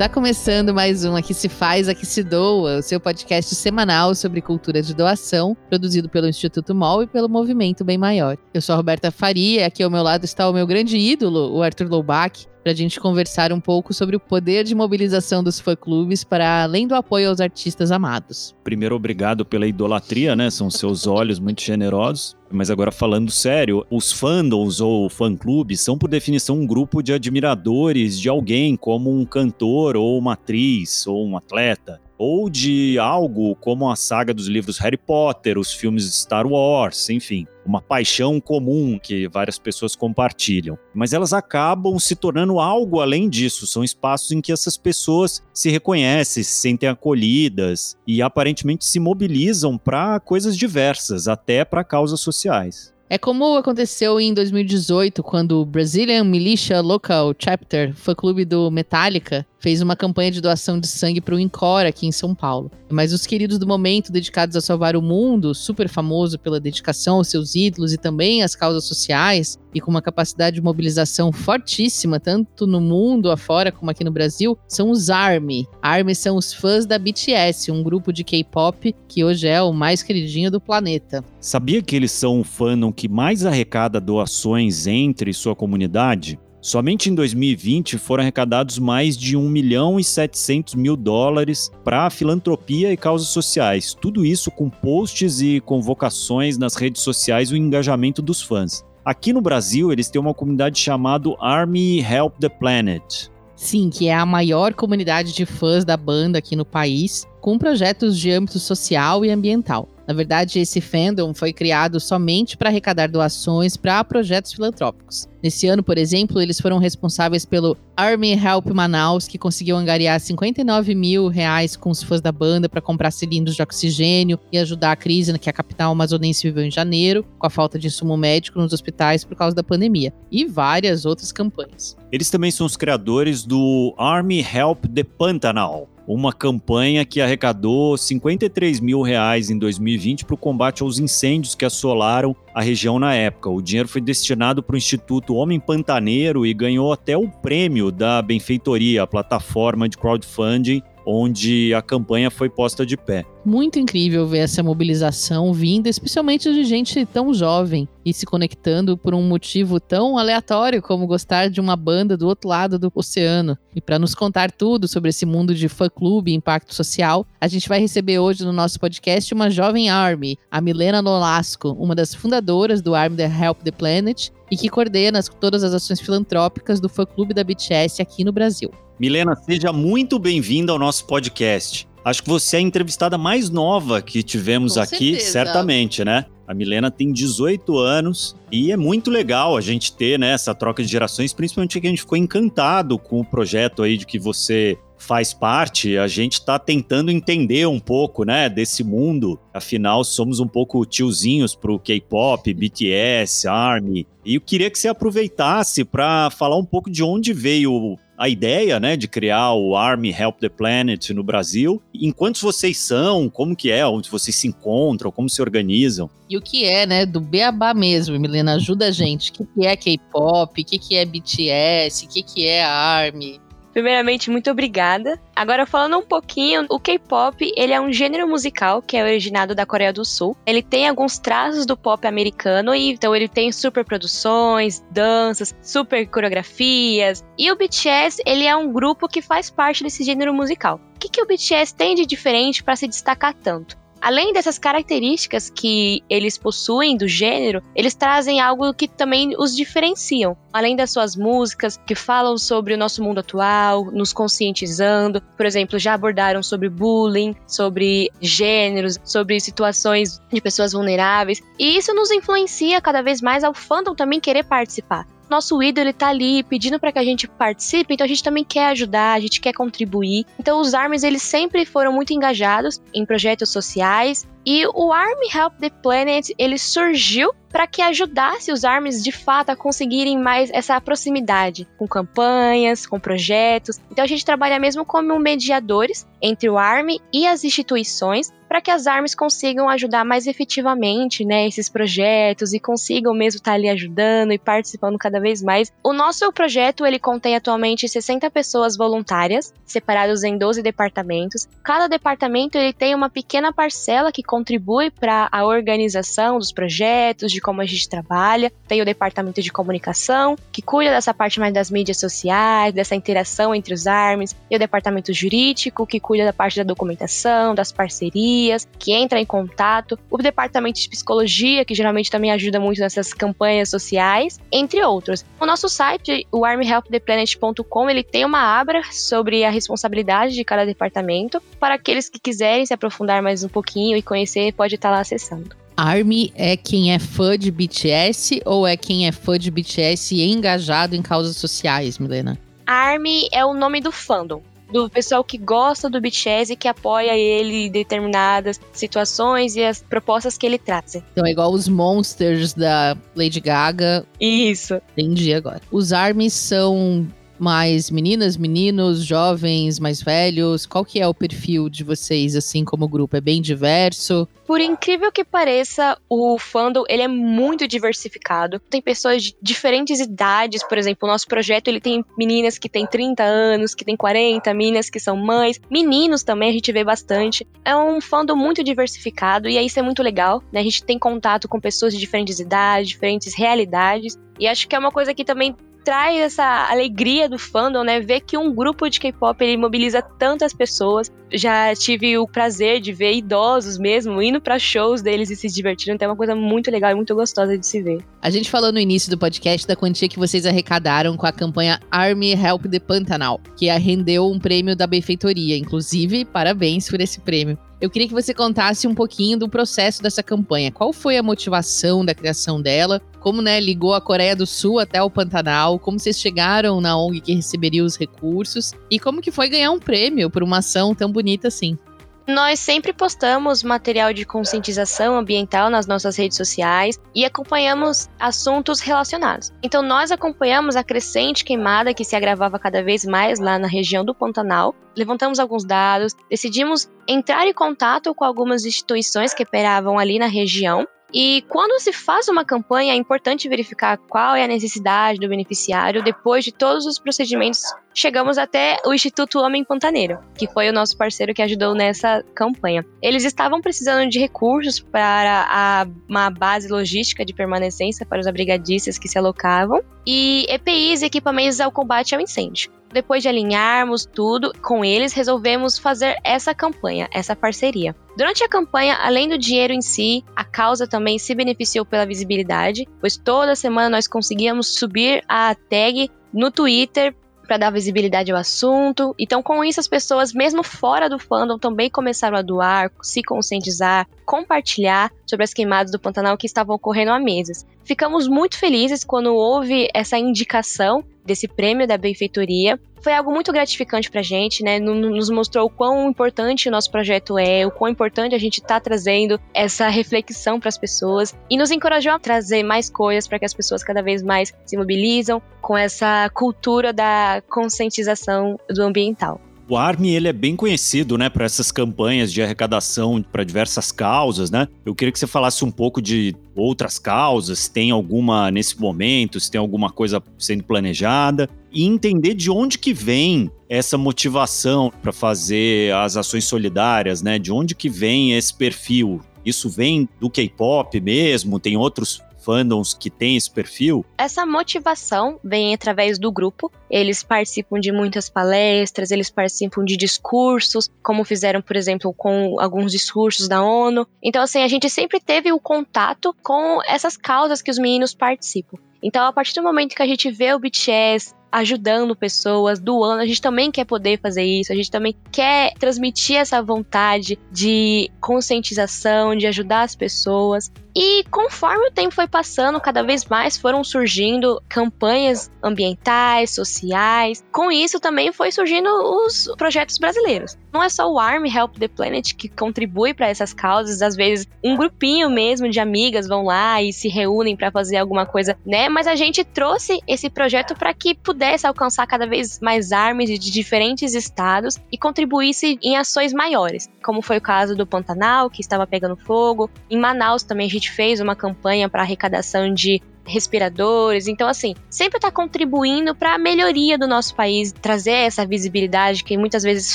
Está 0.00 0.08
começando 0.08 0.72
mais 0.72 1.04
um 1.04 1.14
Aqui 1.14 1.34
Se 1.34 1.46
Faz, 1.46 1.86
Aqui 1.86 2.06
Se 2.06 2.24
Doa, 2.24 2.78
o 2.78 2.82
seu 2.82 2.98
podcast 2.98 3.54
semanal 3.54 4.14
sobre 4.14 4.40
cultura 4.40 4.80
de 4.80 4.94
doação, 4.94 5.54
produzido 5.68 6.08
pelo 6.08 6.26
Instituto 6.26 6.74
MOL 6.74 7.02
e 7.02 7.06
pelo 7.06 7.28
Movimento 7.28 7.84
Bem 7.84 7.98
Maior. 7.98 8.38
Eu 8.54 8.62
sou 8.62 8.72
a 8.72 8.76
Roberta 8.76 9.10
Faria, 9.10 9.66
aqui 9.66 9.82
ao 9.82 9.90
meu 9.90 10.02
lado 10.02 10.24
está 10.24 10.48
o 10.48 10.54
meu 10.54 10.66
grande 10.66 10.96
ídolo, 10.96 11.54
o 11.54 11.62
Arthur 11.62 11.86
Loubach, 11.86 12.46
para 12.62 12.72
a 12.72 12.74
gente 12.74 12.98
conversar 12.98 13.52
um 13.52 13.60
pouco 13.60 13.92
sobre 13.92 14.16
o 14.16 14.20
poder 14.20 14.64
de 14.64 14.74
mobilização 14.74 15.44
dos 15.44 15.60
fã-clubes 15.60 16.24
para 16.24 16.62
além 16.62 16.86
do 16.86 16.94
apoio 16.94 17.28
aos 17.28 17.38
artistas 17.38 17.92
amados. 17.92 18.54
Primeiro, 18.64 18.96
obrigado 18.96 19.44
pela 19.44 19.66
idolatria, 19.66 20.34
né? 20.34 20.48
São 20.48 20.70
seus 20.70 21.06
olhos 21.06 21.38
muito 21.38 21.62
generosos. 21.62 22.39
Mas 22.52 22.68
agora 22.68 22.90
falando 22.90 23.30
sério, 23.30 23.86
os 23.88 24.10
fandoms 24.10 24.80
ou 24.80 25.08
fã-clubes 25.08 25.80
são 25.80 25.96
por 25.96 26.08
definição 26.08 26.58
um 26.58 26.66
grupo 26.66 27.00
de 27.00 27.12
admiradores 27.12 28.18
de 28.18 28.28
alguém, 28.28 28.76
como 28.76 29.10
um 29.10 29.24
cantor 29.24 29.96
ou 29.96 30.18
uma 30.18 30.32
atriz 30.32 31.06
ou 31.06 31.24
um 31.24 31.36
atleta 31.36 32.00
ou 32.20 32.50
de 32.50 32.98
algo 32.98 33.56
como 33.56 33.90
a 33.90 33.96
saga 33.96 34.34
dos 34.34 34.46
livros 34.46 34.76
Harry 34.76 34.98
Potter, 34.98 35.56
os 35.56 35.72
filmes 35.72 36.04
Star 36.04 36.46
Wars, 36.46 37.08
enfim, 37.08 37.46
uma 37.64 37.80
paixão 37.80 38.38
comum 38.38 38.98
que 39.02 39.26
várias 39.26 39.58
pessoas 39.58 39.96
compartilham. 39.96 40.78
Mas 40.92 41.14
elas 41.14 41.32
acabam 41.32 41.98
se 41.98 42.14
tornando 42.14 42.60
algo 42.60 43.00
além 43.00 43.26
disso, 43.26 43.66
são 43.66 43.82
espaços 43.82 44.32
em 44.32 44.42
que 44.42 44.52
essas 44.52 44.76
pessoas 44.76 45.42
se 45.54 45.70
reconhecem, 45.70 46.42
se 46.42 46.50
sentem 46.50 46.90
acolhidas 46.90 47.96
e 48.06 48.20
aparentemente 48.20 48.84
se 48.84 49.00
mobilizam 49.00 49.78
para 49.78 50.20
coisas 50.20 50.58
diversas, 50.58 51.26
até 51.26 51.64
para 51.64 51.82
causas 51.82 52.20
sociais. 52.20 52.92
É 53.12 53.18
como 53.18 53.56
aconteceu 53.56 54.20
em 54.20 54.32
2018, 54.32 55.20
quando 55.22 55.60
o 55.60 55.64
Brazilian 55.64 56.22
Militia 56.22 56.80
Local 56.80 57.34
Chapter, 57.36 57.92
fã-clube 57.92 58.44
do 58.44 58.70
Metallica, 58.70 59.44
fez 59.60 59.80
uma 59.82 59.94
campanha 59.94 60.30
de 60.30 60.40
doação 60.40 60.80
de 60.80 60.88
sangue 60.88 61.20
para 61.20 61.34
o 61.34 61.38
Incor 61.38 61.84
aqui 61.86 62.06
em 62.06 62.12
São 62.12 62.34
Paulo. 62.34 62.70
Mas 62.90 63.12
os 63.12 63.26
queridos 63.26 63.58
do 63.58 63.66
momento, 63.66 64.10
dedicados 64.10 64.56
a 64.56 64.60
salvar 64.60 64.96
o 64.96 65.02
mundo, 65.02 65.54
super 65.54 65.88
famoso 65.88 66.38
pela 66.38 66.58
dedicação 66.58 67.16
aos 67.16 67.28
seus 67.28 67.54
ídolos 67.54 67.92
e 67.92 67.98
também 67.98 68.42
às 68.42 68.56
causas 68.56 68.84
sociais, 68.84 69.58
e 69.72 69.80
com 69.80 69.90
uma 69.90 70.02
capacidade 70.02 70.56
de 70.56 70.62
mobilização 70.62 71.30
fortíssima, 71.30 72.18
tanto 72.18 72.66
no 72.66 72.80
mundo 72.80 73.30
afora 73.30 73.70
como 73.70 73.90
aqui 73.90 74.02
no 74.02 74.10
Brasil, 74.10 74.58
são 74.66 74.90
os 74.90 75.10
ARMY. 75.10 75.68
ARMY 75.80 76.14
são 76.14 76.36
os 76.36 76.52
fãs 76.52 76.86
da 76.86 76.98
BTS, 76.98 77.70
um 77.70 77.82
grupo 77.82 78.12
de 78.12 78.24
K-pop 78.24 78.94
que 79.06 79.22
hoje 79.22 79.46
é 79.46 79.62
o 79.62 79.72
mais 79.72 80.02
queridinho 80.02 80.50
do 80.50 80.60
planeta. 80.60 81.22
Sabia 81.40 81.82
que 81.82 81.94
eles 81.94 82.10
são 82.10 82.40
o 82.40 82.44
fandom 82.44 82.92
que 82.92 83.08
mais 83.08 83.44
arrecada 83.44 84.00
doações 84.00 84.86
entre 84.86 85.32
sua 85.32 85.54
comunidade? 85.54 86.38
Somente 86.62 87.08
em 87.08 87.14
2020 87.14 87.96
foram 87.96 88.22
arrecadados 88.22 88.78
mais 88.78 89.16
de 89.16 89.34
1 89.34 89.48
milhão 89.48 89.98
e 89.98 90.04
700 90.04 90.74
mil 90.74 90.94
dólares 90.94 91.70
para 91.82 92.10
filantropia 92.10 92.92
e 92.92 92.98
causas 92.98 93.28
sociais. 93.28 93.94
Tudo 93.94 94.26
isso 94.26 94.50
com 94.50 94.68
posts 94.68 95.40
e 95.40 95.60
convocações 95.60 96.58
nas 96.58 96.74
redes 96.74 97.02
sociais 97.02 97.50
e 97.50 97.54
o 97.54 97.56
engajamento 97.56 98.20
dos 98.20 98.42
fãs. 98.42 98.84
Aqui 99.02 99.32
no 99.32 99.40
Brasil, 99.40 99.90
eles 99.90 100.10
têm 100.10 100.20
uma 100.20 100.34
comunidade 100.34 100.78
chamada 100.78 101.30
Army 101.40 102.00
Help 102.00 102.38
the 102.38 102.50
Planet. 102.50 103.30
Sim, 103.56 103.88
que 103.88 104.08
é 104.08 104.14
a 104.14 104.26
maior 104.26 104.74
comunidade 104.74 105.32
de 105.32 105.46
fãs 105.46 105.84
da 105.84 105.96
banda 105.96 106.38
aqui 106.38 106.54
no 106.54 106.64
país, 106.64 107.26
com 107.40 107.58
projetos 107.58 108.18
de 108.18 108.30
âmbito 108.30 108.58
social 108.58 109.24
e 109.24 109.30
ambiental. 109.30 109.88
Na 110.10 110.14
verdade, 110.14 110.58
esse 110.58 110.80
fandom 110.80 111.32
foi 111.32 111.52
criado 111.52 112.00
somente 112.00 112.56
para 112.56 112.68
arrecadar 112.68 113.06
doações 113.06 113.76
para 113.76 114.02
projetos 114.02 114.52
filantrópicos. 114.52 115.28
Nesse 115.40 115.68
ano, 115.68 115.84
por 115.84 115.96
exemplo, 115.96 116.42
eles 116.42 116.60
foram 116.60 116.78
responsáveis 116.78 117.44
pelo 117.44 117.76
Army 118.00 118.32
Help 118.32 118.68
Manaus, 118.68 119.28
que 119.28 119.36
conseguiu 119.36 119.76
angariar 119.76 120.18
59 120.18 120.94
mil 120.94 121.28
reais 121.28 121.76
com 121.76 121.90
os 121.90 122.02
fãs 122.02 122.22
da 122.22 122.32
banda 122.32 122.66
para 122.66 122.80
comprar 122.80 123.10
cilindros 123.10 123.54
de 123.54 123.62
oxigênio 123.62 124.40
e 124.50 124.56
ajudar 124.56 124.92
a 124.92 124.96
crise 124.96 125.38
que 125.38 125.50
a 125.50 125.52
capital 125.52 125.92
amazonense 125.92 126.48
viveu 126.48 126.64
em 126.64 126.70
janeiro, 126.70 127.26
com 127.38 127.46
a 127.46 127.50
falta 127.50 127.78
de 127.78 127.88
insumo 127.88 128.16
médico 128.16 128.58
nos 128.58 128.72
hospitais 128.72 129.22
por 129.22 129.36
causa 129.36 129.54
da 129.54 129.62
pandemia, 129.62 130.14
e 130.32 130.46
várias 130.46 131.04
outras 131.04 131.30
campanhas. 131.30 131.94
Eles 132.10 132.30
também 132.30 132.50
são 132.50 132.64
os 132.64 132.74
criadores 132.74 133.44
do 133.44 133.94
Army 133.98 134.40
Help 134.40 134.86
the 134.86 135.04
Pantanal, 135.04 135.86
uma 136.06 136.32
campanha 136.32 137.04
que 137.04 137.20
arrecadou 137.20 137.96
53 137.96 138.80
mil 138.80 139.02
reais 139.02 139.50
em 139.50 139.58
2020 139.58 140.24
para 140.24 140.34
o 140.34 140.38
combate 140.38 140.82
aos 140.82 140.98
incêndios 140.98 141.54
que 141.54 141.66
assolaram 141.66 142.34
a 142.54 142.60
região 142.60 142.98
na 142.98 143.14
época. 143.14 143.50
O 143.50 143.62
dinheiro 143.62 143.88
foi 143.88 144.00
destinado 144.00 144.62
para 144.62 144.74
o 144.74 144.78
Instituto 144.78 145.34
Homem 145.34 145.60
Pantaneiro 145.60 146.44
e 146.44 146.52
ganhou 146.52 146.92
até 146.92 147.16
o 147.16 147.28
prêmio 147.28 147.90
da 147.90 148.20
Benfeitoria, 148.22 149.02
a 149.02 149.06
plataforma 149.06 149.88
de 149.88 149.96
crowdfunding 149.96 150.82
onde 151.06 151.74
a 151.74 151.82
campanha 151.82 152.30
foi 152.30 152.48
posta 152.48 152.84
de 152.84 152.96
pé. 152.96 153.24
Muito 153.44 153.78
incrível 153.78 154.26
ver 154.26 154.38
essa 154.38 154.62
mobilização 154.62 155.52
vinda, 155.52 155.88
especialmente 155.88 156.52
de 156.52 156.64
gente 156.64 157.04
tão 157.06 157.32
jovem 157.32 157.88
e 158.04 158.12
se 158.12 158.26
conectando 158.26 158.96
por 158.96 159.14
um 159.14 159.22
motivo 159.22 159.78
tão 159.78 160.18
aleatório 160.18 160.82
como 160.82 161.06
gostar 161.06 161.48
de 161.48 161.60
uma 161.60 161.76
banda 161.76 162.16
do 162.16 162.26
outro 162.26 162.48
lado 162.48 162.78
do 162.78 162.90
oceano. 162.94 163.56
E 163.74 163.80
para 163.80 163.98
nos 163.98 164.14
contar 164.14 164.50
tudo 164.50 164.88
sobre 164.88 165.10
esse 165.10 165.24
mundo 165.24 165.54
de 165.54 165.68
fã-clube 165.68 166.30
e 166.30 166.34
impacto 166.34 166.74
social, 166.74 167.26
a 167.40 167.48
gente 167.48 167.68
vai 167.68 167.80
receber 167.80 168.18
hoje 168.18 168.44
no 168.44 168.52
nosso 168.52 168.78
podcast 168.78 169.32
uma 169.32 169.50
jovem 169.50 169.88
Army, 169.88 170.38
a 170.50 170.60
Milena 170.60 171.00
Nolasco, 171.02 171.70
uma 171.78 171.94
das 171.94 172.14
fundadoras 172.14 172.82
do 172.82 172.94
Army 172.94 173.16
The 173.16 173.30
Help 173.42 173.62
the 173.62 173.70
Planet 173.70 174.30
e 174.50 174.56
que 174.56 174.68
coordena 174.68 175.22
todas 175.22 175.62
as 175.62 175.72
ações 175.72 176.00
filantrópicas 176.00 176.80
do 176.80 176.88
fã-clube 176.88 177.32
da 177.32 177.44
BTS 177.44 178.02
aqui 178.02 178.24
no 178.24 178.32
Brasil. 178.32 178.70
Milena, 178.98 179.34
seja 179.34 179.72
muito 179.72 180.18
bem-vinda 180.18 180.72
ao 180.72 180.78
nosso 180.78 181.06
podcast. 181.06 181.88
Acho 182.04 182.22
que 182.22 182.28
você 182.28 182.56
é 182.56 182.58
a 182.60 182.62
entrevistada 182.62 183.18
mais 183.18 183.50
nova 183.50 184.00
que 184.00 184.22
tivemos 184.22 184.74
Com 184.74 184.80
aqui, 184.80 185.12
certeza. 185.12 185.32
certamente, 185.32 186.04
né? 186.04 186.24
A 186.46 186.54
Milena 186.54 186.90
tem 186.90 187.12
18 187.12 187.78
anos 187.78 188.34
e 188.50 188.72
é 188.72 188.76
muito 188.76 189.08
legal 189.08 189.56
a 189.56 189.60
gente 189.60 189.92
ter 189.92 190.18
né, 190.18 190.32
essa 190.32 190.52
troca 190.52 190.82
de 190.82 190.88
gerações, 190.90 191.32
principalmente 191.32 191.80
que 191.80 191.86
a 191.86 191.90
gente 191.90 192.00
ficou 192.00 192.18
encantado 192.18 192.98
com 192.98 193.20
o 193.20 193.24
projeto 193.24 193.84
aí 193.84 193.96
de 193.96 194.04
que 194.04 194.18
você 194.18 194.76
faz 194.98 195.32
parte. 195.32 195.96
A 195.96 196.08
gente 196.08 196.34
está 196.34 196.58
tentando 196.58 197.10
entender 197.10 197.66
um 197.68 197.78
pouco, 197.78 198.24
né, 198.24 198.48
desse 198.48 198.82
mundo. 198.82 199.38
Afinal, 199.52 200.02
somos 200.02 200.40
um 200.40 200.48
pouco 200.48 200.84
tiozinhos 200.84 201.54
pro 201.54 201.78
K-pop, 201.78 202.52
BTS, 202.52 203.46
ARMY. 203.46 204.06
E 204.24 204.34
eu 204.34 204.40
queria 204.40 204.70
que 204.70 204.78
você 204.78 204.88
aproveitasse 204.88 205.84
para 205.84 206.30
falar 206.30 206.56
um 206.56 206.64
pouco 206.64 206.90
de 206.90 207.02
onde 207.02 207.32
veio 207.32 207.96
a 208.20 208.28
ideia, 208.28 208.78
né, 208.78 208.98
de 208.98 209.08
criar 209.08 209.54
o 209.54 209.74
Army 209.74 210.10
Help 210.10 210.40
the 210.40 210.50
Planet 210.50 211.08
no 211.08 211.22
Brasil. 211.22 211.82
Em 211.94 212.12
quantos 212.12 212.42
vocês 212.42 212.76
são? 212.76 213.30
Como 213.30 213.56
que 213.56 213.70
é? 213.70 213.86
Onde 213.86 214.10
vocês 214.10 214.36
se 214.36 214.46
encontram? 214.46 215.10
Como 215.10 215.26
se 215.30 215.40
organizam? 215.40 216.10
E 216.28 216.36
o 216.36 216.42
que 216.42 216.66
é, 216.66 216.84
né, 216.84 217.06
do 217.06 217.18
beabá 217.18 217.72
mesmo, 217.72 218.20
Milena, 218.20 218.56
ajuda 218.56 218.88
a 218.88 218.90
gente. 218.90 219.30
O 219.30 219.32
que, 219.32 219.44
que 219.46 219.66
é 219.66 219.74
K-pop? 219.74 220.60
O 220.60 220.64
que, 220.66 220.78
que 220.78 220.96
é 220.96 221.06
BTS? 221.06 222.04
O 222.04 222.08
que, 222.10 222.22
que 222.22 222.46
é 222.46 222.62
ARMY? 222.62 223.40
Primeiramente, 223.72 224.30
muito 224.30 224.50
obrigada. 224.50 225.20
Agora, 225.34 225.64
falando 225.64 225.98
um 225.98 226.02
pouquinho, 226.02 226.66
o 226.68 226.78
K-pop, 226.78 227.52
ele 227.56 227.72
é 227.72 227.80
um 227.80 227.92
gênero 227.92 228.28
musical 228.28 228.82
que 228.82 228.96
é 228.96 229.02
originado 229.02 229.54
da 229.54 229.64
Coreia 229.64 229.92
do 229.92 230.04
Sul. 230.04 230.36
Ele 230.44 230.62
tem 230.62 230.88
alguns 230.88 231.18
traços 231.18 231.64
do 231.64 231.76
pop 231.76 232.06
americano, 232.06 232.74
e 232.74 232.90
então 232.90 233.14
ele 233.14 233.28
tem 233.28 233.52
super 233.52 233.84
produções, 233.84 234.84
danças, 234.90 235.54
super 235.62 236.06
coreografias. 236.08 237.24
E 237.38 237.50
o 237.50 237.56
BTS, 237.56 238.22
ele 238.26 238.44
é 238.44 238.56
um 238.56 238.72
grupo 238.72 239.08
que 239.08 239.22
faz 239.22 239.50
parte 239.50 239.82
desse 239.82 240.02
gênero 240.02 240.34
musical. 240.34 240.80
O 240.96 240.98
que, 240.98 241.08
que 241.08 241.22
o 241.22 241.26
BTS 241.26 241.74
tem 241.74 241.94
de 241.94 242.04
diferente 242.04 242.62
para 242.62 242.76
se 242.76 242.86
destacar 242.86 243.34
tanto? 243.34 243.78
Além 244.00 244.32
dessas 244.32 244.58
características 244.58 245.50
que 245.50 246.02
eles 246.08 246.38
possuem 246.38 246.96
do 246.96 247.06
gênero, 247.06 247.62
eles 247.74 247.94
trazem 247.94 248.40
algo 248.40 248.72
que 248.72 248.88
também 248.88 249.34
os 249.38 249.54
diferenciam. 249.54 250.36
Além 250.52 250.74
das 250.74 250.90
suas 250.90 251.14
músicas 251.14 251.76
que 251.86 251.94
falam 251.94 252.38
sobre 252.38 252.74
o 252.74 252.78
nosso 252.78 253.02
mundo 253.02 253.20
atual, 253.20 253.84
nos 253.90 254.12
conscientizando, 254.12 255.20
por 255.36 255.44
exemplo, 255.44 255.78
já 255.78 255.94
abordaram 255.94 256.42
sobre 256.42 256.68
bullying, 256.68 257.36
sobre 257.46 258.10
gêneros, 258.20 258.98
sobre 259.04 259.38
situações 259.38 260.20
de 260.32 260.40
pessoas 260.40 260.72
vulneráveis, 260.72 261.42
e 261.58 261.76
isso 261.76 261.94
nos 261.94 262.10
influencia 262.10 262.80
cada 262.80 263.02
vez 263.02 263.20
mais 263.20 263.44
ao 263.44 263.52
fandom 263.52 263.94
também 263.94 264.18
querer 264.18 264.44
participar 264.44 265.06
nosso 265.30 265.62
ídolo 265.62 265.86
ele 265.86 265.92
tá 265.92 266.08
ali 266.08 266.42
pedindo 266.42 266.78
para 266.78 266.92
que 266.92 266.98
a 266.98 267.04
gente 267.04 267.28
participe, 267.28 267.94
então 267.94 268.04
a 268.04 268.08
gente 268.08 268.22
também 268.22 268.44
quer 268.44 268.66
ajudar, 268.68 269.14
a 269.14 269.20
gente 269.20 269.40
quer 269.40 269.52
contribuir. 269.52 270.26
Então 270.38 270.60
os 270.60 270.74
ARMYs 270.74 271.02
eles 271.02 271.22
sempre 271.22 271.64
foram 271.64 271.92
muito 271.92 272.12
engajados 272.12 272.80
em 272.92 273.06
projetos 273.06 273.48
sociais 273.48 274.26
e 274.44 274.66
o 274.66 274.92
Army 274.92 275.28
Help 275.34 275.54
the 275.60 275.70
Planet 275.70 276.30
ele 276.38 276.58
surgiu 276.58 277.32
para 277.50 277.66
que 277.66 277.82
ajudasse 277.82 278.52
os 278.52 278.64
ARMYs 278.64 279.02
de 279.02 279.12
fato 279.12 279.50
a 279.50 279.56
conseguirem 279.56 280.18
mais 280.18 280.50
essa 280.52 280.80
proximidade 280.80 281.68
com 281.76 281.86
campanhas, 281.86 282.86
com 282.86 282.98
projetos. 282.98 283.78
Então 283.90 284.04
a 284.04 284.08
gente 284.08 284.24
trabalha 284.24 284.58
mesmo 284.58 284.84
como 284.84 285.18
mediadores 285.18 286.06
entre 286.22 286.48
o 286.48 286.58
ARMY 286.58 287.00
e 287.12 287.26
as 287.26 287.44
instituições 287.44 288.32
para 288.50 288.60
que 288.60 288.70
as 288.72 288.88
ARMYs 288.88 289.14
consigam 289.14 289.68
ajudar 289.68 290.04
mais 290.04 290.26
efetivamente, 290.26 291.24
né, 291.24 291.46
esses 291.46 291.68
projetos 291.68 292.52
e 292.52 292.58
consigam 292.58 293.14
mesmo 293.14 293.36
estar 293.36 293.52
ali 293.52 293.68
ajudando 293.68 294.32
e 294.32 294.38
participando 294.40 294.98
cada 294.98 295.20
vez 295.20 295.40
mais. 295.40 295.72
O 295.84 295.92
nosso 295.92 296.32
projeto 296.32 296.84
ele 296.84 296.98
contém 296.98 297.36
atualmente 297.36 297.88
60 297.88 298.28
pessoas 298.28 298.76
voluntárias, 298.76 299.54
separadas 299.64 300.24
em 300.24 300.36
12 300.36 300.62
departamentos. 300.62 301.46
Cada 301.62 301.86
departamento 301.86 302.58
ele 302.58 302.72
tem 302.72 302.92
uma 302.92 303.08
pequena 303.08 303.52
parcela 303.52 304.10
que 304.10 304.20
contribui 304.20 304.90
para 304.90 305.28
a 305.30 305.44
organização 305.44 306.36
dos 306.36 306.50
projetos, 306.50 307.30
de 307.30 307.39
como 307.40 307.60
a 307.60 307.66
gente 307.66 307.88
trabalha. 307.88 308.52
Tem 308.66 308.80
o 308.80 308.84
departamento 308.84 309.40
de 309.42 309.52
comunicação, 309.52 310.36
que 310.52 310.62
cuida 310.62 310.90
dessa 310.90 311.14
parte 311.14 311.40
mais 311.40 311.52
das 311.52 311.70
mídias 311.70 311.98
sociais, 311.98 312.74
dessa 312.74 312.94
interação 312.94 313.54
entre 313.54 313.74
os 313.74 313.86
ARMYs, 313.86 314.34
e 314.50 314.56
o 314.56 314.58
departamento 314.58 315.12
jurídico, 315.12 315.86
que 315.86 316.00
cuida 316.00 316.24
da 316.24 316.32
parte 316.32 316.56
da 316.56 316.62
documentação, 316.62 317.54
das 317.54 317.72
parcerias, 317.72 318.68
que 318.78 318.92
entra 318.92 319.20
em 319.20 319.26
contato, 319.26 319.98
o 320.10 320.18
departamento 320.18 320.80
de 320.80 320.88
psicologia, 320.88 321.64
que 321.64 321.74
geralmente 321.74 322.10
também 322.10 322.30
ajuda 322.30 322.60
muito 322.60 322.80
nessas 322.80 323.12
campanhas 323.12 323.68
sociais, 323.68 324.38
entre 324.52 324.82
outros. 324.82 325.24
O 325.40 325.46
nosso 325.46 325.68
site, 325.68 326.26
o 326.32 326.44
armyhelptheplanet.com, 326.44 327.90
ele 327.90 328.02
tem 328.02 328.24
uma 328.24 328.60
aba 328.60 328.70
sobre 328.92 329.44
a 329.44 329.50
responsabilidade 329.50 330.34
de 330.34 330.44
cada 330.44 330.64
departamento, 330.64 331.42
para 331.58 331.74
aqueles 331.74 332.08
que 332.08 332.18
quiserem 332.18 332.64
se 332.64 332.74
aprofundar 332.74 333.22
mais 333.22 333.42
um 333.42 333.48
pouquinho 333.48 333.96
e 333.96 334.02
conhecer, 334.02 334.52
pode 334.52 334.74
estar 334.74 334.90
lá 334.90 335.00
acessando. 335.00 335.59
ARMY 335.80 336.30
é 336.36 336.58
quem 336.58 336.92
é 336.92 336.98
fã 336.98 337.38
de 337.38 337.50
BTS 337.50 338.42
ou 338.44 338.66
é 338.66 338.76
quem 338.76 339.06
é 339.06 339.12
fã 339.12 339.38
de 339.38 339.50
BTS 339.50 340.14
e 340.14 340.30
engajado 340.30 340.94
em 340.94 341.00
causas 341.00 341.38
sociais, 341.38 341.98
Milena? 341.98 342.38
ARMY 342.66 343.30
é 343.32 343.42
o 343.46 343.54
nome 343.54 343.80
do 343.80 343.90
fandom. 343.90 344.42
Do 344.70 344.90
pessoal 344.90 345.24
que 345.24 345.38
gosta 345.38 345.88
do 345.88 345.98
BTS 345.98 346.52
e 346.52 346.56
que 346.56 346.68
apoia 346.68 347.16
ele 347.16 347.66
em 347.66 347.70
determinadas 347.70 348.60
situações 348.74 349.56
e 349.56 349.64
as 349.64 349.82
propostas 349.82 350.36
que 350.36 350.44
ele 350.44 350.58
traz. 350.58 350.96
Então 351.12 351.24
é 351.24 351.30
igual 351.30 351.50
os 351.50 351.66
Monsters 351.66 352.52
da 352.52 352.94
Lady 353.16 353.40
Gaga. 353.40 354.04
Isso. 354.20 354.78
Entendi 354.92 355.32
agora. 355.32 355.62
Os 355.72 355.94
ARMYs 355.94 356.34
são 356.34 357.08
mais 357.40 357.90
meninas, 357.90 358.36
meninos, 358.36 359.04
jovens, 359.04 359.78
mais 359.78 360.02
velhos? 360.02 360.66
Qual 360.66 360.84
que 360.84 361.00
é 361.00 361.08
o 361.08 361.14
perfil 361.14 361.68
de 361.68 361.82
vocês, 361.82 362.36
assim, 362.36 362.64
como 362.64 362.86
grupo? 362.86 363.16
É 363.16 363.20
bem 363.20 363.40
diverso? 363.40 364.28
Por 364.46 364.60
incrível 364.60 365.12
que 365.12 365.24
pareça, 365.24 365.96
o 366.08 366.38
fandom, 366.38 366.84
ele 366.88 367.02
é 367.02 367.08
muito 367.08 367.68
diversificado. 367.68 368.58
Tem 368.58 368.82
pessoas 368.82 369.22
de 369.22 369.36
diferentes 369.40 370.00
idades, 370.00 370.62
por 370.66 370.76
exemplo, 370.76 371.08
o 371.08 371.12
nosso 371.12 371.26
projeto, 371.26 371.68
ele 371.68 371.80
tem 371.80 372.04
meninas 372.18 372.58
que 372.58 372.68
têm 372.68 372.86
30 372.86 373.22
anos, 373.22 373.74
que 373.74 373.84
têm 373.84 373.96
40, 373.96 374.52
meninas 374.52 374.90
que 374.90 374.98
são 374.98 375.16
mães, 375.16 375.60
meninos 375.70 376.22
também 376.22 376.50
a 376.50 376.52
gente 376.52 376.72
vê 376.72 376.82
bastante. 376.82 377.46
É 377.64 377.76
um 377.76 378.00
fandom 378.00 378.34
muito 378.34 378.64
diversificado 378.64 379.48
e 379.48 379.56
isso 379.64 379.78
é 379.78 379.82
muito 379.82 380.02
legal, 380.02 380.42
né? 380.52 380.60
A 380.60 380.64
gente 380.64 380.82
tem 380.82 380.98
contato 380.98 381.48
com 381.48 381.60
pessoas 381.60 381.94
de 381.94 382.00
diferentes 382.00 382.40
idades, 382.40 382.88
diferentes 382.88 383.34
realidades. 383.34 384.18
E 384.38 384.48
acho 384.48 384.66
que 384.66 384.74
é 384.74 384.78
uma 384.78 384.90
coisa 384.90 385.14
que 385.14 385.24
também 385.24 385.54
traz 385.84 386.18
essa 386.18 386.70
alegria 386.70 387.28
do 387.28 387.38
fandom, 387.38 387.82
né? 387.82 388.00
Ver 388.00 388.20
que 388.20 388.36
um 388.36 388.54
grupo 388.54 388.88
de 388.88 389.00
K-pop 389.00 389.42
ele 389.42 389.56
mobiliza 389.56 390.02
tantas 390.02 390.52
pessoas. 390.52 391.10
Já 391.32 391.74
tive 391.74 392.18
o 392.18 392.26
prazer 392.26 392.80
de 392.80 392.92
ver 392.92 393.14
idosos 393.14 393.78
mesmo 393.78 394.20
indo 394.20 394.40
para 394.40 394.58
shows 394.58 395.00
deles 395.00 395.30
e 395.30 395.36
se 395.36 395.48
divertindo. 395.48 395.94
Então 395.94 396.06
é 396.06 396.10
uma 396.10 396.16
coisa 396.16 396.34
muito 396.34 396.70
legal 396.70 396.90
e 396.90 396.94
muito 396.94 397.14
gostosa 397.14 397.56
de 397.56 397.66
se 397.66 397.80
ver. 397.82 398.04
A 398.20 398.30
gente 398.30 398.50
falou 398.50 398.72
no 398.72 398.78
início 398.78 399.10
do 399.10 399.18
podcast 399.18 399.66
da 399.66 399.76
quantia 399.76 400.08
que 400.08 400.18
vocês 400.18 400.44
arrecadaram 400.44 401.16
com 401.16 401.26
a 401.26 401.32
campanha 401.32 401.80
Army 401.90 402.32
Help 402.32 402.66
the 402.66 402.78
Pantanal, 402.78 403.40
que 403.56 403.70
rendeu 403.70 404.26
um 404.30 404.38
prêmio 404.38 404.76
da 404.76 404.86
benfeitoria. 404.86 405.56
Inclusive, 405.56 406.24
parabéns 406.24 406.88
por 406.88 407.00
esse 407.00 407.20
prêmio. 407.20 407.58
Eu 407.80 407.88
queria 407.88 408.06
que 408.06 408.12
você 408.12 408.34
contasse 408.34 408.86
um 408.86 408.94
pouquinho 408.94 409.38
do 409.38 409.48
processo 409.48 410.02
dessa 410.02 410.22
campanha. 410.22 410.70
Qual 410.70 410.92
foi 410.92 411.16
a 411.16 411.22
motivação 411.22 412.04
da 412.04 412.14
criação 412.14 412.60
dela? 412.60 413.00
Como, 413.20 413.42
né, 413.42 413.60
ligou 413.60 413.94
a 413.94 414.00
Coreia 414.00 414.34
do 414.34 414.46
Sul 414.46 414.78
até 414.78 415.02
o 415.02 415.10
Pantanal? 415.10 415.78
Como 415.78 415.98
vocês 415.98 416.18
chegaram 416.18 416.80
na 416.80 416.96
ONG 416.96 417.20
que 417.20 417.34
receberia 417.34 417.84
os 417.84 417.96
recursos? 417.96 418.72
E 418.90 418.98
como 418.98 419.20
que 419.20 419.30
foi 419.30 419.48
ganhar 419.48 419.70
um 419.70 419.78
prêmio 419.78 420.30
por 420.30 420.42
uma 420.42 420.58
ação 420.58 420.94
tão 420.94 421.12
bonita 421.12 421.48
assim? 421.48 421.78
Nós 422.26 422.60
sempre 422.60 422.92
postamos 422.92 423.64
material 423.64 424.12
de 424.12 424.24
conscientização 424.24 425.18
ambiental 425.18 425.68
nas 425.68 425.86
nossas 425.86 426.16
redes 426.16 426.36
sociais 426.36 426.96
e 427.12 427.24
acompanhamos 427.24 428.08
assuntos 428.20 428.78
relacionados. 428.80 429.52
Então, 429.62 429.82
nós 429.82 430.12
acompanhamos 430.12 430.76
a 430.76 430.84
crescente 430.84 431.44
queimada 431.44 431.92
que 431.92 432.04
se 432.04 432.14
agravava 432.14 432.58
cada 432.58 432.84
vez 432.84 433.04
mais 433.04 433.40
lá 433.40 433.58
na 433.58 433.66
região 433.66 434.04
do 434.04 434.14
Pantanal, 434.14 434.74
levantamos 434.96 435.40
alguns 435.40 435.64
dados, 435.64 436.14
decidimos 436.30 436.88
entrar 437.08 437.46
em 437.46 437.52
contato 437.52 438.14
com 438.14 438.24
algumas 438.24 438.64
instituições 438.64 439.34
que 439.34 439.42
operavam 439.42 439.98
ali 439.98 440.18
na 440.18 440.26
região 440.26 440.86
E 441.12 441.42
quando 441.48 441.80
se 441.80 441.92
faz 441.92 442.28
uma 442.28 442.44
campanha, 442.44 442.92
é 442.92 442.96
importante 442.96 443.48
verificar 443.48 443.98
qual 443.98 444.36
é 444.36 444.44
a 444.44 444.48
necessidade 444.48 445.18
do 445.18 445.28
beneficiário 445.28 446.02
depois 446.02 446.44
de 446.44 446.52
todos 446.52 446.86
os 446.86 446.98
procedimentos. 446.98 447.62
Chegamos 447.92 448.38
até 448.38 448.76
o 448.86 448.94
Instituto 448.94 449.40
Homem 449.40 449.64
Pantaneiro, 449.64 450.18
que 450.38 450.46
foi 450.46 450.68
o 450.68 450.72
nosso 450.72 450.96
parceiro 450.96 451.34
que 451.34 451.42
ajudou 451.42 451.74
nessa 451.74 452.24
campanha. 452.34 452.84
Eles 453.02 453.24
estavam 453.24 453.60
precisando 453.60 454.08
de 454.08 454.20
recursos 454.20 454.78
para 454.78 455.46
a, 455.48 455.86
uma 456.08 456.30
base 456.30 456.68
logística 456.68 457.24
de 457.24 457.34
permanência 457.34 458.06
para 458.06 458.20
os 458.20 458.26
abrigadistas 458.26 458.96
que 458.96 459.08
se 459.08 459.18
alocavam 459.18 459.82
e 460.06 460.46
EPIs, 460.48 461.02
equipamentos 461.02 461.60
ao 461.60 461.72
combate 461.72 462.14
ao 462.14 462.20
incêndio. 462.20 462.79
Depois 462.92 463.22
de 463.22 463.28
alinharmos 463.28 464.04
tudo 464.04 464.52
com 464.60 464.84
eles, 464.84 465.12
resolvemos 465.12 465.78
fazer 465.78 466.16
essa 466.24 466.54
campanha, 466.54 467.08
essa 467.12 467.36
parceria. 467.36 467.94
Durante 468.16 468.42
a 468.42 468.48
campanha, 468.48 468.96
além 469.00 469.28
do 469.28 469.38
dinheiro 469.38 469.72
em 469.72 469.80
si, 469.80 470.24
a 470.34 470.44
causa 470.44 470.86
também 470.86 471.18
se 471.18 471.34
beneficiou 471.34 471.84
pela 471.84 472.04
visibilidade, 472.04 472.86
pois 473.00 473.16
toda 473.16 473.54
semana 473.54 473.88
nós 473.88 474.08
conseguíamos 474.08 474.74
subir 474.74 475.22
a 475.28 475.54
tag 475.54 476.10
no 476.32 476.50
Twitter 476.50 477.14
para 477.50 477.56
dar 477.56 477.70
visibilidade 477.70 478.30
ao 478.30 478.38
assunto. 478.38 479.12
Então, 479.18 479.42
com 479.42 479.64
isso, 479.64 479.80
as 479.80 479.88
pessoas, 479.88 480.32
mesmo 480.32 480.62
fora 480.62 481.08
do 481.08 481.18
fandom, 481.18 481.58
também 481.58 481.90
começaram 481.90 482.36
a 482.36 482.42
doar, 482.42 482.92
se 483.02 483.24
conscientizar, 483.24 484.06
compartilhar 484.24 485.10
sobre 485.26 485.42
as 485.42 485.52
queimadas 485.52 485.90
do 485.90 485.98
Pantanal 485.98 486.36
que 486.36 486.46
estavam 486.46 486.76
ocorrendo 486.76 487.10
há 487.10 487.18
meses. 487.18 487.66
Ficamos 487.82 488.28
muito 488.28 488.56
felizes 488.56 489.02
quando 489.02 489.34
houve 489.34 489.88
essa 489.92 490.16
indicação 490.16 491.04
desse 491.24 491.48
prêmio 491.48 491.86
da 491.86 491.96
benfeitoria. 491.96 492.78
Foi 493.02 493.14
algo 493.14 493.32
muito 493.32 493.50
gratificante 493.50 494.10
pra 494.10 494.20
gente, 494.20 494.62
né? 494.62 494.78
Nos 494.78 495.30
mostrou 495.30 495.66
o 495.66 495.70
quão 495.70 496.10
importante 496.10 496.68
o 496.68 496.72
nosso 496.72 496.90
projeto 496.90 497.38
é, 497.38 497.66
o 497.66 497.70
quão 497.70 497.90
importante 497.90 498.34
a 498.34 498.38
gente 498.38 498.60
tá 498.60 498.78
trazendo 498.78 499.40
essa 499.54 499.88
reflexão 499.88 500.60
para 500.60 500.68
as 500.68 500.76
pessoas 500.76 501.34
e 501.48 501.56
nos 501.56 501.70
encorajou 501.70 502.12
a 502.12 502.18
trazer 502.18 502.62
mais 502.62 502.90
coisas 502.90 503.26
para 503.26 503.38
que 503.38 503.46
as 503.46 503.54
pessoas 503.54 503.82
cada 503.82 504.02
vez 504.02 504.22
mais 504.22 504.52
se 504.66 504.76
mobilizam 504.76 505.40
com 505.62 505.76
essa 505.76 506.30
cultura 506.34 506.92
da 506.92 507.42
conscientização 507.48 508.58
do 508.68 508.82
ambiental. 508.82 509.40
O 509.70 509.76
Army 509.76 510.16
ele 510.16 510.26
é 510.26 510.32
bem 510.32 510.56
conhecido, 510.56 511.16
né, 511.16 511.28
para 511.28 511.44
essas 511.44 511.70
campanhas 511.70 512.32
de 512.32 512.42
arrecadação 512.42 513.22
para 513.22 513.44
diversas 513.44 513.92
causas, 513.92 514.50
né? 514.50 514.66
Eu 514.84 514.96
queria 514.96 515.12
que 515.12 515.18
você 515.18 515.28
falasse 515.28 515.64
um 515.64 515.70
pouco 515.70 516.02
de 516.02 516.34
outras 516.56 516.98
causas, 516.98 517.60
se 517.60 517.72
tem 517.72 517.92
alguma 517.92 518.50
nesse 518.50 518.80
momento, 518.80 519.38
se 519.38 519.48
tem 519.48 519.60
alguma 519.60 519.88
coisa 519.88 520.20
sendo 520.36 520.64
planejada 520.64 521.48
e 521.72 521.84
entender 521.84 522.34
de 522.34 522.50
onde 522.50 522.78
que 522.78 522.92
vem 522.92 523.48
essa 523.68 523.96
motivação 523.96 524.92
para 525.00 525.12
fazer 525.12 525.94
as 525.94 526.16
ações 526.16 526.46
solidárias, 526.46 527.22
né? 527.22 527.38
De 527.38 527.52
onde 527.52 527.76
que 527.76 527.88
vem 527.88 528.32
esse 528.32 528.52
perfil? 528.52 529.20
Isso 529.46 529.70
vem 529.70 530.08
do 530.18 530.28
K-pop 530.28 531.00
mesmo? 531.00 531.60
Tem 531.60 531.76
outros 531.76 532.20
fandoms 532.44 532.94
que 532.94 533.10
têm 533.10 533.36
esse 533.36 533.50
perfil? 533.50 534.04
Essa 534.18 534.44
motivação 534.46 535.38
vem 535.42 535.74
através 535.74 536.18
do 536.18 536.30
grupo. 536.32 536.70
Eles 536.90 537.22
participam 537.22 537.78
de 537.78 537.92
muitas 537.92 538.28
palestras, 538.28 539.10
eles 539.10 539.30
participam 539.30 539.84
de 539.84 539.96
discursos, 539.96 540.88
como 541.02 541.24
fizeram, 541.24 541.62
por 541.62 541.76
exemplo, 541.76 542.12
com 542.12 542.60
alguns 542.60 542.92
discursos 542.92 543.48
da 543.48 543.62
ONU. 543.62 544.06
Então, 544.22 544.42
assim, 544.42 544.62
a 544.62 544.68
gente 544.68 544.88
sempre 544.88 545.20
teve 545.20 545.52
o 545.52 545.60
contato 545.60 546.34
com 546.42 546.80
essas 546.86 547.16
causas 547.16 547.62
que 547.62 547.70
os 547.70 547.78
meninos 547.78 548.14
participam. 548.14 548.78
Então, 549.02 549.24
a 549.26 549.32
partir 549.32 549.54
do 549.54 549.62
momento 549.62 549.94
que 549.94 550.02
a 550.02 550.06
gente 550.06 550.30
vê 550.30 550.52
o 550.52 550.58
BTS 550.58 551.34
ajudando 551.50 552.14
pessoas, 552.14 552.78
doando. 552.78 553.22
A 553.22 553.26
gente 553.26 553.42
também 553.42 553.70
quer 553.70 553.84
poder 553.84 554.20
fazer 554.20 554.44
isso, 554.44 554.72
a 554.72 554.76
gente 554.76 554.90
também 554.90 555.14
quer 555.32 555.72
transmitir 555.74 556.36
essa 556.36 556.62
vontade 556.62 557.38
de 557.50 558.10
conscientização, 558.20 559.34
de 559.34 559.46
ajudar 559.46 559.82
as 559.82 559.96
pessoas. 559.96 560.70
E 560.94 561.24
conforme 561.30 561.88
o 561.88 561.92
tempo 561.92 562.14
foi 562.14 562.26
passando, 562.26 562.80
cada 562.80 563.02
vez 563.02 563.24
mais 563.26 563.56
foram 563.56 563.84
surgindo 563.84 564.60
campanhas 564.68 565.50
ambientais, 565.62 566.50
sociais. 566.54 567.44
Com 567.52 567.70
isso 567.70 568.00
também 568.00 568.32
foi 568.32 568.50
surgindo 568.50 568.88
os 568.88 569.52
projetos 569.56 569.98
brasileiros. 569.98 570.56
Não 570.72 570.82
é 570.82 570.88
só 570.88 571.10
o 571.10 571.18
Arm 571.18 571.44
Help 571.46 571.78
the 571.78 571.88
Planet 571.88 572.34
que 572.34 572.48
contribui 572.48 573.12
para 573.12 573.28
essas 573.28 573.52
causas, 573.52 574.02
às 574.02 574.14
vezes 574.14 574.46
um 574.62 574.76
grupinho 574.76 575.28
mesmo 575.28 575.68
de 575.68 575.80
amigas 575.80 576.28
vão 576.28 576.44
lá 576.44 576.80
e 576.82 576.92
se 576.92 577.08
reúnem 577.08 577.56
para 577.56 577.70
fazer 577.70 577.96
alguma 577.96 578.24
coisa, 578.24 578.56
né? 578.64 578.88
Mas 578.88 579.06
a 579.06 579.16
gente 579.16 579.42
trouxe 579.44 579.98
esse 580.06 580.30
projeto 580.30 580.74
para 580.74 580.94
que 580.94 581.14
pudesse 581.14 581.66
alcançar 581.66 582.06
cada 582.06 582.26
vez 582.26 582.60
mais 582.60 582.92
armas 582.92 583.28
de 583.28 583.38
diferentes 583.38 584.14
estados 584.14 584.78
e 584.92 584.98
contribuísse 584.98 585.78
em 585.82 585.96
ações 585.96 586.32
maiores, 586.32 586.88
como 587.02 587.22
foi 587.22 587.38
o 587.38 587.42
caso 587.42 587.74
do 587.74 587.86
Pantanal, 587.86 588.48
que 588.48 588.60
estava 588.60 588.86
pegando 588.86 589.16
fogo. 589.16 589.68
Em 589.90 589.98
Manaus 589.98 590.42
também 590.42 590.66
a 590.66 590.70
gente 590.80 590.90
fez 590.90 591.20
uma 591.20 591.36
campanha 591.36 591.88
para 591.88 592.02
arrecadação 592.02 592.72
de 592.72 593.00
respiradores. 593.24 594.26
Então, 594.26 594.48
assim, 594.48 594.74
sempre 594.88 595.18
está 595.18 595.30
contribuindo 595.30 596.14
para 596.14 596.34
a 596.34 596.38
melhoria 596.38 596.98
do 596.98 597.06
nosso 597.06 597.34
país, 597.34 597.70
trazer 597.70 598.12
essa 598.12 598.44
visibilidade 598.44 599.22
que 599.22 599.36
muitas 599.36 599.62
vezes 599.62 599.94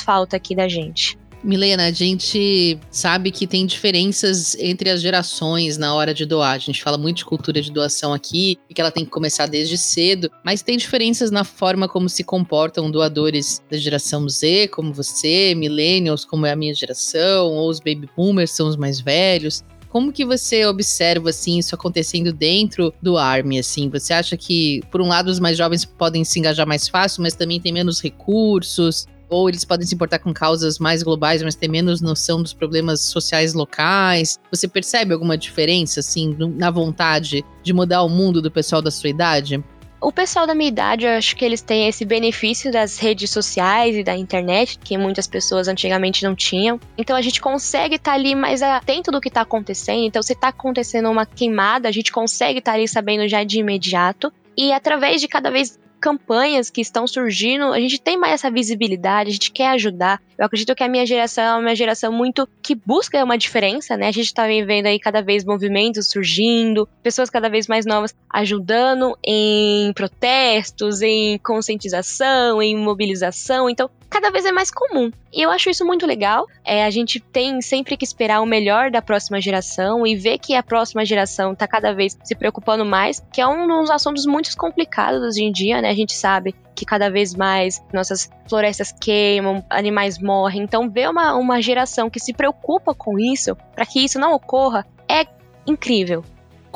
falta 0.00 0.36
aqui 0.36 0.54
da 0.54 0.68
gente. 0.68 1.18
Milena, 1.44 1.84
a 1.86 1.90
gente 1.92 2.78
sabe 2.90 3.30
que 3.30 3.46
tem 3.46 3.66
diferenças 3.66 4.56
entre 4.58 4.90
as 4.90 5.00
gerações 5.00 5.76
na 5.76 5.94
hora 5.94 6.12
de 6.12 6.24
doar. 6.24 6.54
A 6.54 6.58
gente 6.58 6.82
fala 6.82 6.98
muito 6.98 7.18
de 7.18 7.24
cultura 7.24 7.60
de 7.60 7.70
doação 7.70 8.12
aqui 8.12 8.58
e 8.68 8.74
que 8.74 8.80
ela 8.80 8.90
tem 8.90 9.04
que 9.04 9.10
começar 9.10 9.46
desde 9.46 9.78
cedo, 9.78 10.28
mas 10.42 10.62
tem 10.62 10.76
diferenças 10.76 11.30
na 11.30 11.44
forma 11.44 11.88
como 11.88 12.08
se 12.08 12.24
comportam 12.24 12.90
doadores 12.90 13.62
da 13.70 13.76
geração 13.76 14.28
Z, 14.28 14.68
como 14.68 14.92
você, 14.92 15.54
millennials, 15.54 16.24
como 16.24 16.46
é 16.46 16.52
a 16.52 16.56
minha 16.56 16.74
geração, 16.74 17.52
ou 17.52 17.68
os 17.68 17.78
baby 17.78 18.08
boomers 18.16 18.50
são 18.50 18.66
os 18.66 18.76
mais 18.76 18.98
velhos. 18.98 19.62
Como 19.96 20.12
que 20.12 20.26
você 20.26 20.66
observa 20.66 21.30
assim 21.30 21.56
isso 21.56 21.74
acontecendo 21.74 22.30
dentro 22.30 22.92
do 23.00 23.16
Army 23.16 23.58
assim? 23.58 23.88
Você 23.88 24.12
acha 24.12 24.36
que 24.36 24.82
por 24.90 25.00
um 25.00 25.08
lado 25.08 25.28
os 25.28 25.40
mais 25.40 25.56
jovens 25.56 25.86
podem 25.86 26.22
se 26.22 26.38
engajar 26.38 26.66
mais 26.66 26.86
fácil, 26.86 27.22
mas 27.22 27.34
também 27.34 27.58
tem 27.58 27.72
menos 27.72 28.02
recursos? 28.02 29.06
ou 29.28 29.48
eles 29.48 29.64
podem 29.64 29.84
se 29.84 29.94
importar 29.94 30.20
com 30.20 30.32
causas 30.32 30.78
mais 30.78 31.02
globais, 31.02 31.42
mas 31.42 31.56
ter 31.56 31.66
menos 31.66 32.00
noção 32.00 32.42
dos 32.42 32.52
problemas 32.52 33.00
sociais 33.00 33.54
locais. 33.54 34.38
Você 34.52 34.68
percebe 34.68 35.12
alguma 35.12 35.36
diferença, 35.36 35.98
assim, 35.98 36.36
na 36.56 36.70
vontade 36.70 37.44
de 37.62 37.72
mudar 37.72 38.02
o 38.02 38.08
mundo 38.08 38.40
do 38.40 38.52
pessoal 38.52 38.80
da 38.80 38.90
sua 38.90 39.10
idade? 39.10 39.64
O 40.06 40.12
pessoal 40.12 40.46
da 40.46 40.54
minha 40.54 40.68
idade, 40.68 41.04
eu 41.04 41.10
acho 41.10 41.34
que 41.34 41.44
eles 41.44 41.60
têm 41.60 41.88
esse 41.88 42.04
benefício 42.04 42.70
das 42.70 42.96
redes 42.96 43.28
sociais 43.28 43.96
e 43.96 44.04
da 44.04 44.16
internet, 44.16 44.78
que 44.78 44.96
muitas 44.96 45.26
pessoas 45.26 45.66
antigamente 45.66 46.22
não 46.22 46.32
tinham. 46.32 46.78
Então 46.96 47.16
a 47.16 47.20
gente 47.20 47.40
consegue 47.40 47.96
estar 47.96 48.12
tá 48.12 48.16
ali 48.16 48.32
mais 48.32 48.62
atento 48.62 49.10
do 49.10 49.20
que 49.20 49.26
está 49.26 49.40
acontecendo. 49.40 50.04
Então, 50.04 50.22
se 50.22 50.32
está 50.32 50.46
acontecendo 50.46 51.10
uma 51.10 51.26
queimada, 51.26 51.88
a 51.88 51.90
gente 51.90 52.12
consegue 52.12 52.60
estar 52.60 52.70
tá 52.70 52.78
ali 52.78 52.86
sabendo 52.86 53.26
já 53.26 53.42
de 53.42 53.58
imediato. 53.58 54.32
E 54.56 54.72
através 54.72 55.20
de 55.20 55.26
cada 55.26 55.50
vez 55.50 55.76
campanhas 56.06 56.70
que 56.70 56.80
estão 56.80 57.04
surgindo, 57.04 57.72
a 57.72 57.80
gente 57.80 58.00
tem 58.00 58.16
mais 58.16 58.34
essa 58.34 58.48
visibilidade, 58.48 59.30
a 59.30 59.32
gente 59.32 59.50
quer 59.50 59.70
ajudar. 59.70 60.22
Eu 60.38 60.46
acredito 60.46 60.72
que 60.72 60.84
a 60.84 60.88
minha 60.88 61.04
geração 61.04 61.42
é 61.42 61.58
uma 61.58 61.74
geração 61.74 62.12
muito 62.12 62.48
que 62.62 62.76
busca 62.76 63.24
uma 63.24 63.36
diferença, 63.36 63.96
né? 63.96 64.06
A 64.06 64.12
gente 64.12 64.32
tá 64.32 64.46
vendo 64.46 64.86
aí 64.86 65.00
cada 65.00 65.20
vez 65.20 65.44
movimentos 65.44 66.08
surgindo, 66.08 66.88
pessoas 67.02 67.28
cada 67.28 67.48
vez 67.48 67.66
mais 67.66 67.84
novas 67.84 68.14
ajudando 68.32 69.18
em 69.26 69.92
protestos, 69.94 71.02
em 71.02 71.38
conscientização, 71.38 72.62
em 72.62 72.76
mobilização. 72.76 73.68
Então, 73.68 73.90
cada 74.10 74.30
vez 74.30 74.44
é 74.44 74.52
mais 74.52 74.70
comum. 74.70 75.10
E 75.32 75.42
eu 75.42 75.50
acho 75.50 75.68
isso 75.68 75.84
muito 75.84 76.06
legal. 76.06 76.46
É, 76.64 76.84
a 76.84 76.90
gente 76.90 77.20
tem 77.20 77.60
sempre 77.60 77.96
que 77.96 78.04
esperar 78.04 78.40
o 78.40 78.46
melhor 78.46 78.90
da 78.90 79.02
próxima 79.02 79.40
geração 79.40 80.06
e 80.06 80.16
ver 80.16 80.38
que 80.38 80.54
a 80.54 80.62
próxima 80.62 81.04
geração 81.04 81.52
está 81.52 81.66
cada 81.66 81.92
vez 81.92 82.16
se 82.24 82.34
preocupando 82.34 82.84
mais, 82.84 83.20
que 83.32 83.40
é 83.40 83.46
um 83.46 83.66
dos 83.66 83.90
assuntos 83.90 84.26
muito 84.26 84.54
complicados 84.56 85.22
hoje 85.22 85.44
em 85.44 85.52
dia, 85.52 85.80
né? 85.82 85.90
A 85.90 85.94
gente 85.94 86.14
sabe 86.14 86.54
que 86.74 86.84
cada 86.84 87.10
vez 87.10 87.34
mais 87.34 87.82
nossas 87.92 88.30
florestas 88.48 88.92
queimam, 88.92 89.64
animais 89.70 90.18
morrem. 90.18 90.62
Então, 90.62 90.90
ver 90.90 91.08
uma, 91.08 91.34
uma 91.34 91.60
geração 91.60 92.10
que 92.10 92.20
se 92.20 92.32
preocupa 92.32 92.94
com 92.94 93.18
isso, 93.18 93.56
para 93.74 93.86
que 93.86 94.04
isso 94.04 94.18
não 94.18 94.32
ocorra, 94.32 94.86
é 95.08 95.26
incrível. 95.66 96.24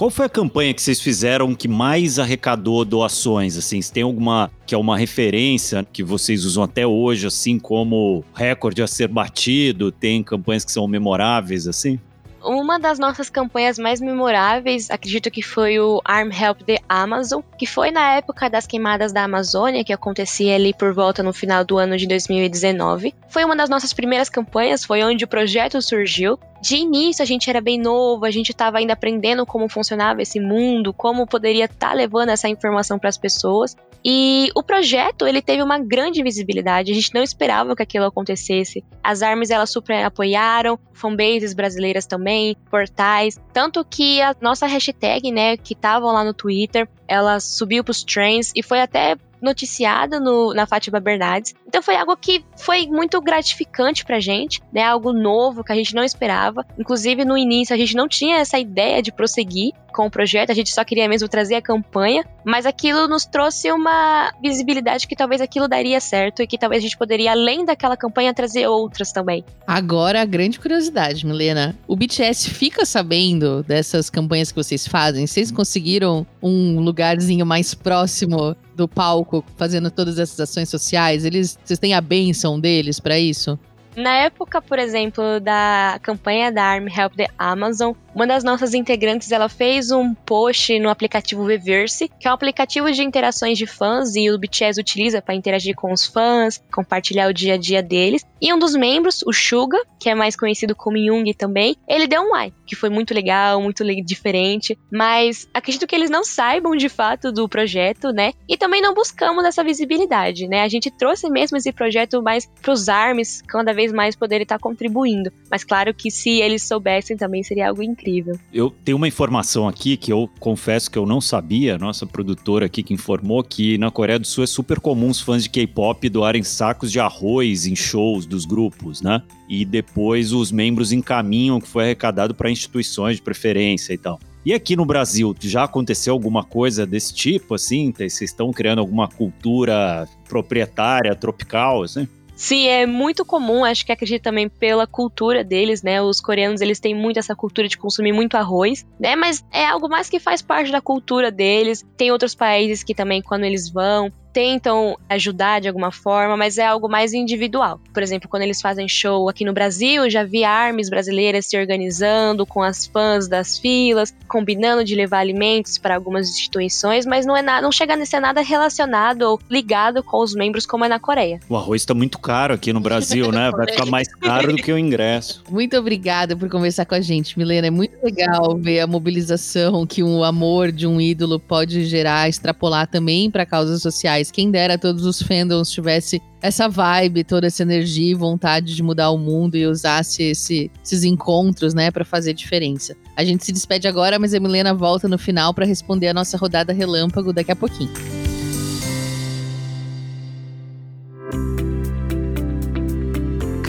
Qual 0.01 0.09
foi 0.09 0.25
a 0.25 0.31
campanha 0.31 0.73
que 0.73 0.81
vocês 0.81 0.99
fizeram 0.99 1.55
que 1.55 1.69
mais 1.69 2.19
arrecadou 2.19 2.87
doações? 2.87 3.59
Assim, 3.59 3.83
se 3.83 3.93
tem 3.93 4.03
alguma 4.03 4.51
que 4.65 4.75
é 4.75 4.79
uma 4.79 4.97
referência 4.97 5.87
que 5.93 6.03
vocês 6.03 6.47
usam 6.47 6.63
até 6.63 6.87
hoje, 6.87 7.27
assim 7.27 7.59
como 7.59 8.25
recorde 8.35 8.81
a 8.81 8.87
ser 8.87 9.09
batido? 9.09 9.93
Tem 9.93 10.23
campanhas 10.23 10.65
que 10.65 10.73
são 10.73 10.89
memoráveis, 10.89 11.69
assim? 11.69 12.01
Uma 12.43 12.79
das 12.79 12.99
nossas 12.99 13.29
campanhas 13.29 13.79
mais 13.79 14.01
memoráveis, 14.01 14.91
acredito 14.91 15.31
que 15.31 15.43
foi 15.43 15.79
o 15.79 16.01
Arm 16.05 16.31
Help 16.31 16.63
the 16.63 16.79
Amazon, 16.89 17.43
que 17.59 17.67
foi 17.67 17.91
na 17.91 18.15
época 18.15 18.49
das 18.49 18.67
queimadas 18.67 19.13
da 19.13 19.25
Amazônia, 19.25 19.85
que 19.85 19.93
acontecia 19.93 20.55
ali 20.55 20.73
por 20.73 20.95
volta 20.95 21.23
no 21.23 21.33
final 21.33 21.65
do 21.65 21.79
ano 21.79 21.97
de 21.97 22.07
2019. 22.07 23.15
Foi 23.29 23.45
uma 23.45 23.55
das 23.55 23.69
nossas 23.69 23.93
primeiras 23.93 24.31
campanhas, 24.31 24.85
foi 24.85 25.03
onde 25.03 25.25
o 25.25 25.29
projeto 25.29 25.81
surgiu. 25.83 26.39
De 26.63 26.77
início 26.77 27.23
a 27.23 27.27
gente 27.27 27.49
era 27.49 27.61
bem 27.61 27.79
novo, 27.79 28.25
a 28.25 28.31
gente 28.31 28.51
estava 28.51 28.79
ainda 28.79 28.93
aprendendo 28.93 29.47
como 29.47 29.69
funcionava 29.69 30.23
esse 30.23 30.41
mundo, 30.41 30.93
como 30.93 31.27
poderia 31.27 31.65
estar 31.67 31.91
tá 31.91 31.95
levando 31.95 32.31
essa 32.31 32.49
informação 32.49 32.99
para 32.99 33.09
as 33.09 33.19
pessoas. 33.19 33.77
E 34.05 34.51
o 34.55 34.63
projeto, 34.63 35.27
ele 35.27 35.43
teve 35.43 35.63
uma 35.63 35.79
grande 35.79 36.23
visibilidade, 36.23 36.91
a 36.91 36.95
gente 36.95 37.15
não 37.15 37.23
esperava 37.23 37.77
que 37.77 37.83
aquilo 37.83 38.07
acontecesse. 38.07 38.83
As 39.03 39.23
ARMYs, 39.23 39.51
elas 39.51 39.71
super 39.71 40.05
apoiaram, 40.05 40.79
fanbases 40.93 41.53
brasileiras 41.53 42.07
também, 42.07 42.57
portais, 42.71 43.39
tanto 43.53 43.85
que 43.85 44.21
a 44.23 44.35
nossa 44.41 44.67
hashtag, 44.67 45.31
né, 45.31 45.57
que 45.57 45.75
estavam 45.75 46.13
lá 46.13 46.25
no 46.25 46.33
Twitter, 46.33 46.89
ela 47.07 47.41
subiu 47.41 47.85
pros 47.85 48.03
trends 48.03 48.53
e 48.55 48.63
foi 48.63 48.81
até 48.81 49.17
noticiada 49.41 50.21
no, 50.21 50.55
na 50.55 50.67
Fátima 50.67 51.01
Bernardes. 51.01 51.55
Então 51.67 51.83
foi 51.83 51.97
algo 51.97 52.17
que 52.17 52.45
foi 52.57 52.87
muito 52.87 53.21
gratificante 53.21 54.05
pra 54.05 54.21
gente, 54.21 54.61
né? 54.73 54.83
Algo 54.83 55.13
novo 55.13 55.65
que 55.65 55.73
a 55.73 55.77
gente 55.77 55.95
não 55.95 56.05
esperava. 56.05 56.67
Inclusive, 56.79 57.25
no 57.25 57.37
início, 57.37 57.75
a 57.75 57.79
gente 57.79 57.95
não 57.95 58.09
tinha 58.09 58.39
essa 58.39 58.59
ideia 58.59 59.03
de 59.03 59.13
prosseguir 59.13 59.73
com 59.91 60.07
o 60.07 60.11
projeto, 60.11 60.51
a 60.51 60.55
gente 60.55 60.73
só 60.73 60.85
queria 60.85 61.09
mesmo 61.09 61.29
trazer 61.29 61.57
a 61.57 61.63
campanha, 61.63 62.25
mas 62.45 62.65
aquilo 62.65 63.09
nos 63.09 63.27
trouxe 63.27 63.71
uma 63.71 64.33
visibilidade 64.43 65.07
que 65.07 65.17
talvez 65.17 65.41
aquilo 65.41 65.69
daria 65.69 66.01
certo 66.01 66.43
e 66.43 66.47
que 66.47 66.57
talvez 66.57 66.81
a 66.81 66.87
gente 66.87 66.97
poderia, 66.97 67.33
além 67.33 67.65
daquela 67.65 67.97
campanha, 67.97 68.33
trazer 68.33 68.67
outras 68.67 69.13
também. 69.13 69.45
Agora, 69.67 70.23
a 70.23 70.25
grande 70.25 70.59
curiosidade, 70.59 71.27
Milena: 71.27 71.77
o 71.87 71.97
BTS 71.97 72.51
fica 72.51 72.87
sabendo 72.87 73.63
dessas 73.63 74.09
campanhas 74.09 74.51
que 74.51 74.57
vocês 74.57 74.87
fazem? 74.87 75.27
Vocês 75.27 75.51
conseguiram 75.51 76.27
um 76.43 76.81
lugarzinho 76.81 77.45
mais 77.45 77.75
próximo 77.75 78.57
do 78.81 78.89
palco 78.89 79.45
fazendo 79.57 79.91
todas 79.91 80.19
essas 80.19 80.41
ações 80.41 80.69
sociais? 80.69 81.25
Eles, 81.25 81.59
vocês 81.63 81.79
têm 81.79 81.95
a 81.95 82.01
benção 82.01 82.59
deles 82.59 82.99
para 82.99 83.19
isso? 83.19 83.59
Na 83.97 84.15
época, 84.15 84.63
por 84.63 84.79
exemplo, 84.79 85.41
da 85.41 85.99
campanha 86.03 86.51
da 86.51 86.63
Arm 86.63 86.87
Help 86.87 87.15
the 87.15 87.29
Amazon, 87.37 87.93
uma 88.15 88.27
das 88.27 88.43
nossas 88.43 88.75
integrantes, 88.75 89.31
ela 89.31 89.49
fez 89.49 89.91
um 89.91 90.15
post 90.15 90.79
no 90.79 90.89
aplicativo 90.89 91.45
Reverse, 91.45 92.11
que 92.19 92.27
é 92.27 92.31
um 92.31 92.35
aplicativo 92.35 92.91
de 92.91 93.03
interações 93.03 93.57
de 93.57 93.67
fãs 93.67 94.15
e 94.17 94.31
o 94.31 94.39
BTS 94.39 94.81
utiliza 94.81 95.23
para 95.23 95.35
interagir 95.35 95.75
com 95.75 95.93
os 95.93 96.07
fãs, 96.07 96.63
compartilhar 96.73 97.29
o 97.29 97.35
dia 97.35 97.55
a 97.55 97.57
dia 97.57 97.83
deles. 97.83 98.25
E 98.41 98.53
um 98.53 98.59
dos 98.59 98.75
membros, 98.75 99.23
o 99.27 99.33
Suga, 99.33 99.79
que 99.99 100.09
é 100.09 100.15
mais 100.15 100.35
conhecido 100.35 100.75
como 100.75 100.99
Jung 100.99 101.33
também, 101.35 101.77
ele 101.87 102.07
deu 102.07 102.23
um 102.23 102.31
like, 102.31 102.57
que 102.67 102.75
foi 102.75 102.89
muito 102.89 103.13
legal, 103.13 103.61
muito 103.61 103.85
diferente, 104.05 104.79
mas 104.91 105.47
acredito 105.53 105.87
que 105.87 105.95
eles 105.95 106.11
não 106.11 106.25
saibam 106.25 106.75
de 106.75 106.89
fato 106.89 107.31
do 107.31 107.49
projeto, 107.49 108.11
né? 108.13 108.33
E 108.49 108.57
também 108.57 108.81
não 108.81 108.95
buscamos 108.95 109.45
essa 109.45 109.63
visibilidade, 109.63 110.49
né? 110.49 110.63
A 110.63 110.69
gente 110.69 110.91
trouxe 110.91 111.29
mesmo 111.29 111.57
esse 111.59 111.73
projeto 111.73 112.23
mais 112.23 112.47
para 112.61 112.73
os 112.73 112.89
ARMS, 112.89 113.43
cada 113.47 113.73
vez 113.73 113.93
mais 113.93 114.17
poder 114.17 114.41
estar 114.41 114.59
contribuindo. 114.59 115.31
Mas 115.51 115.65
claro 115.65 115.93
que 115.93 116.11
se 116.11 116.41
eles 116.41 116.63
soubessem 116.63 117.17
também 117.17 117.43
seria 117.43 117.69
algo 117.69 117.83
incrível. 118.01 118.39
Eu 118.53 118.71
tenho 118.85 118.97
uma 118.97 119.09
informação 119.09 119.69
aqui 119.69 119.97
que 119.97 120.13
eu 120.13 120.29
confesso 120.39 120.91
que 120.91 120.99
eu 120.99 121.07
não 121.07 121.21
sabia, 121.21 121.79
nossa 121.79 122.07
produtora 122.07 122.67
aqui 122.67 122.83
que 122.83 122.95
informou 122.95 123.43
que 123.45 123.77
na 123.79 123.91
Coreia 123.91 124.19
do 124.19 124.27
Sul 124.27 124.45
é 124.45 124.47
super 124.47 124.81
comum 124.81 125.11
os 125.11 125.21
fãs 125.21 125.43
de 125.43 125.51
K-pop 125.51 126.09
doarem 126.09 126.43
sacos 126.43 126.91
de 126.91 126.99
arroz 126.99 127.67
em 127.67 127.77
shows 127.77 128.27
dos 128.27 128.45
grupos, 128.45 129.03
né? 129.03 129.23
E 129.49 129.65
depois 129.65 130.33
os 130.33 130.51
membros 130.51 130.93
encaminham 130.93 131.59
o 131.59 131.61
que 131.61 131.69
foi 131.69 131.85
arrecadado 131.85 132.35
para 132.35 132.51
instituições 132.51 133.17
de 133.17 133.23
preferência 133.23 133.93
e 133.93 133.99
tal. 133.99 134.19
E 134.45 134.55
aqui 134.55 134.75
no 134.75 134.87
Brasil, 134.87 135.37
já 135.39 135.65
aconteceu 135.65 136.15
alguma 136.15 136.43
coisa 136.43 136.87
desse 136.87 137.13
tipo, 137.13 137.55
assim? 137.55 137.93
Vocês 137.93 138.23
estão 138.23 138.51
criando 138.53 138.79
alguma 138.79 139.07
cultura 139.07 140.09
proprietária, 140.27 141.15
tropical, 141.15 141.83
assim? 141.83 142.09
Sim, 142.41 142.69
é 142.69 142.87
muito 142.87 143.23
comum, 143.23 143.67
acho 143.67 143.85
que 143.85 143.93
acredito 143.93 144.23
também 144.23 144.49
pela 144.49 144.87
cultura 144.87 145.45
deles, 145.45 145.83
né? 145.83 146.01
Os 146.01 146.23
coreanos, 146.23 146.63
eles 146.63 146.81
têm 146.81 146.95
muito 146.95 147.19
essa 147.19 147.37
cultura 147.37 147.69
de 147.69 147.77
consumir 147.77 148.15
muito 148.15 148.35
arroz, 148.35 148.87
né? 148.99 149.15
Mas 149.15 149.45
é 149.53 149.67
algo 149.67 149.91
mais 149.91 150.09
que 150.09 150.19
faz 150.19 150.41
parte 150.41 150.73
da 150.73 150.81
cultura 150.81 151.31
deles. 151.31 151.85
Tem 151.99 152.11
outros 152.11 152.35
países 152.35 152.83
que 152.83 152.95
também, 152.95 153.21
quando 153.21 153.45
eles 153.45 153.71
vão, 153.71 154.11
tentam 154.33 154.97
ajudar 155.09 155.61
de 155.61 155.69
alguma 155.69 155.91
forma, 155.91 156.37
mas 156.37 156.59
é 156.59 156.67
algo 156.67 156.89
mais 156.89 157.13
individual. 157.13 157.81
Por 157.93 158.03
exemplo, 158.03 158.29
quando 158.29 158.43
eles 158.43 158.61
fazem 158.61 158.89
show 158.89 159.29
aqui 159.29 159.45
no 159.45 159.53
Brasil, 159.53 160.09
já 160.09 160.25
vi 160.25 160.45
armes 160.45 160.89
brasileiras 160.89 161.47
se 161.47 161.59
organizando 161.59 162.47
com 162.47 162.63
as 162.63 162.87
fãs 162.87 163.29
das 163.29 163.59
filas, 163.59 164.15
combinando 164.29 164.85
de 164.85 164.95
levar 164.95 165.19
alimentos 165.19 165.79
para 165.79 165.95
algumas 165.95 166.29
instituições, 166.29 167.07
mas 167.07 167.27
não 167.27 167.37
é 167.37 167.43
nada, 167.43 167.63
não 167.63 167.73
chega 167.73 167.95
a 167.95 168.07
ser 168.07 168.21
nada 168.21 168.41
relacionado 168.41 169.23
ou 169.23 169.41
ligado 169.51 170.03
com 170.03 170.19
os 170.19 170.35
membros 170.35 170.67
como 170.67 170.85
é 170.85 170.89
na 170.89 170.99
Coreia. 170.99 171.41
O 171.49 171.57
arroz 171.57 171.83
está 171.83 171.95
muito 171.95 172.19
caro 172.19 172.55
aqui 172.55 172.73
no 172.73 172.81
Brasil, 172.81 173.33
né? 173.33 173.51
Vai 173.51 173.67
ficar 173.67 173.87
mais 173.91 174.09
caro 174.15 174.53
do 174.53 174.57
que 174.57 174.73
o 174.73 174.79
ingresso. 174.79 175.43
Muito 175.51 175.77
obrigada 175.77 176.37
por 176.37 176.49
conversar 176.49 176.85
com 176.85 176.95
a 176.95 177.01
gente, 177.01 177.39
Milena. 177.39 177.67
É 177.67 177.71
muito 177.71 177.97
legal 178.03 178.57
ver 178.57 178.81
a 178.81 178.87
mobilização 178.87 179.87
que 179.87 180.03
o 180.03 180.23
amor 180.23 180.73
de 180.73 180.87
um 180.87 181.01
ídolo 181.01 181.39
pode 181.39 181.85
gerar, 181.85 182.29
extrapolar 182.29 182.87
também 182.87 183.31
para 183.31 183.45
causas 183.45 183.83
sociais 183.83 184.20
quem 184.29 184.51
dera 184.51 184.77
todos 184.77 185.05
os 185.05 185.23
fandoms 185.23 185.71
tivesse 185.71 186.21
essa 186.43 186.69
vibe, 186.69 187.23
toda 187.23 187.47
essa 187.47 187.63
energia 187.63 188.11
e 188.11 188.15
vontade 188.15 188.75
de 188.75 188.83
mudar 188.83 189.11
o 189.11 189.19
mundo 189.19 189.55
e 189.55 189.65
usasse 189.65 190.25
esse, 190.25 190.69
esses 190.85 191.05
encontros, 191.05 191.75
né, 191.75 191.93
para 191.93 192.05
fazer 192.05 192.35
diferença. 192.35 192.97
A 193.17 193.25
gente 193.25 193.45
se 193.45 193.53
despede 193.53 193.87
agora, 193.87 194.19
mas 194.19 194.35
a 194.35 194.41
Milena 194.41 194.75
volta 194.75 195.07
no 195.07 195.17
final 195.17 195.55
para 195.55 195.65
responder 195.65 196.09
a 196.09 196.15
nossa 196.15 196.37
rodada 196.37 196.73
relâmpago 196.73 197.33
daqui 197.33 197.53
a 197.53 197.57
pouquinho. 197.57 197.93